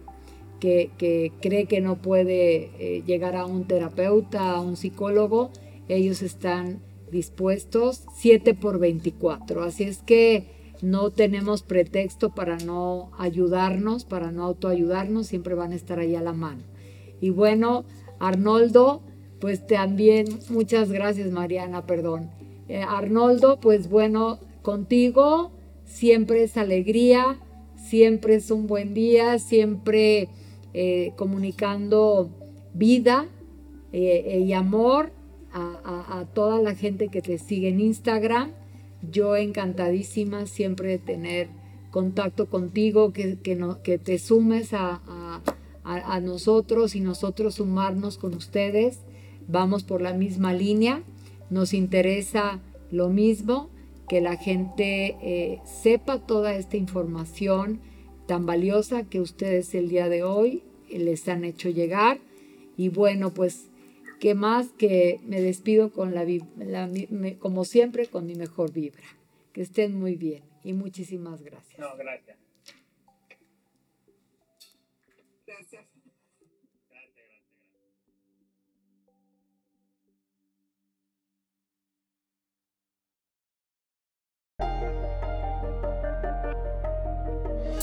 que, 0.60 1.32
cree 1.40 1.64
que 1.64 1.80
no 1.80 1.96
puede 2.02 2.70
eh, 2.78 3.02
llegar 3.06 3.34
a 3.34 3.46
un 3.46 3.64
terapeuta, 3.66 4.50
a 4.50 4.60
un 4.60 4.76
psicólogo, 4.76 5.48
ellos 5.88 6.20
están 6.20 6.82
dispuestos 7.10 8.04
7 8.14 8.52
por 8.52 8.78
24. 8.78 9.62
Así 9.62 9.84
es 9.84 10.02
que 10.02 10.74
no 10.82 11.12
tenemos 11.12 11.62
pretexto 11.62 12.34
para 12.34 12.58
no 12.58 13.10
ayudarnos, 13.18 14.04
para 14.04 14.32
no 14.32 14.44
autoayudarnos, 14.44 15.26
siempre 15.26 15.54
van 15.54 15.72
a 15.72 15.76
estar 15.76 15.98
ahí 15.98 16.14
a 16.14 16.20
la 16.20 16.34
mano. 16.34 16.60
Y 17.22 17.30
bueno, 17.30 17.86
Arnoldo, 18.18 19.00
pues 19.40 19.66
también 19.66 20.26
muchas 20.50 20.92
gracias 20.92 21.30
Mariana, 21.30 21.86
perdón. 21.86 22.28
Eh, 22.68 22.82
Arnoldo, 22.82 23.60
pues 23.60 23.88
bueno, 23.88 24.40
contigo 24.60 25.52
siempre 25.86 26.42
es 26.42 26.58
alegría, 26.58 27.38
siempre 27.88 28.34
es 28.36 28.50
un 28.50 28.66
buen 28.66 28.94
día, 28.94 29.38
siempre 29.38 30.28
eh, 30.74 31.12
comunicando 31.16 32.30
vida 32.74 33.26
eh, 33.92 34.42
y 34.46 34.52
amor 34.52 35.12
a, 35.52 36.26
toda 36.34 36.60
la 36.60 36.74
gente 36.74 37.08
que 37.08 37.22
te 37.22 37.38
sigue 37.38 37.70
en 37.70 37.80
Instagram. 37.80 38.52
Yo 39.10 39.36
encantadísima 39.36 40.44
siempre 40.44 40.90
de 40.90 40.98
tener 40.98 41.48
contacto 41.90 42.50
contigo, 42.50 43.14
que, 43.14 43.38
que, 43.40 43.98
te 43.98 44.18
sumes 44.18 44.74
a, 44.74 45.00
a, 45.82 46.20
nosotros 46.20 46.94
y 46.94 47.00
nosotros 47.00 47.54
sumarnos 47.54 48.18
con 48.18 48.34
ustedes. 48.34 49.00
Vamos 49.48 49.82
por 49.82 50.02
la 50.02 50.12
misma 50.12 50.52
línea. 50.52 51.02
Nos 51.48 51.72
interesa 51.72 52.60
lo 52.90 53.08
mismo, 53.08 53.70
que 54.08 54.20
la 54.20 54.36
gente 54.36 55.16
eh, 55.20 55.60
sepa 55.64 56.24
toda 56.24 56.54
esta 56.54 56.76
información 56.76 57.80
tan 58.26 58.46
valiosa 58.46 59.04
que 59.04 59.20
ustedes 59.20 59.74
el 59.74 59.88
día 59.88 60.08
de 60.08 60.22
hoy 60.22 60.62
les 60.90 61.28
han 61.28 61.44
hecho 61.44 61.70
llegar. 61.70 62.18
Y 62.76 62.88
bueno, 62.88 63.32
pues, 63.32 63.70
¿qué 64.20 64.34
más 64.34 64.68
que 64.72 65.20
me 65.24 65.40
despido 65.40 65.92
con 65.92 66.14
la, 66.14 66.26
como 67.38 67.64
siempre, 67.64 68.06
con 68.06 68.26
mi 68.26 68.34
mejor 68.34 68.72
vibra? 68.72 69.04
Que 69.52 69.62
estén 69.62 69.98
muy 69.98 70.16
bien 70.16 70.42
y 70.62 70.72
muchísimas 70.72 71.42
gracias. 71.42 71.78
No. 71.78 71.96
Gracias. 71.96 72.45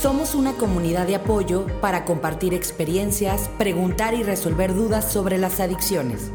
Somos 0.04 0.34
una 0.34 0.52
comunidad 0.52 1.06
de 1.06 1.14
apoyo 1.14 1.66
para 1.80 2.04
compartir 2.04 2.52
experiencias, 2.52 3.48
preguntar 3.56 4.12
y 4.12 4.22
resolver 4.22 4.74
dudas 4.74 5.10
sobre 5.10 5.38
las 5.38 5.60
adicciones. 5.60 6.30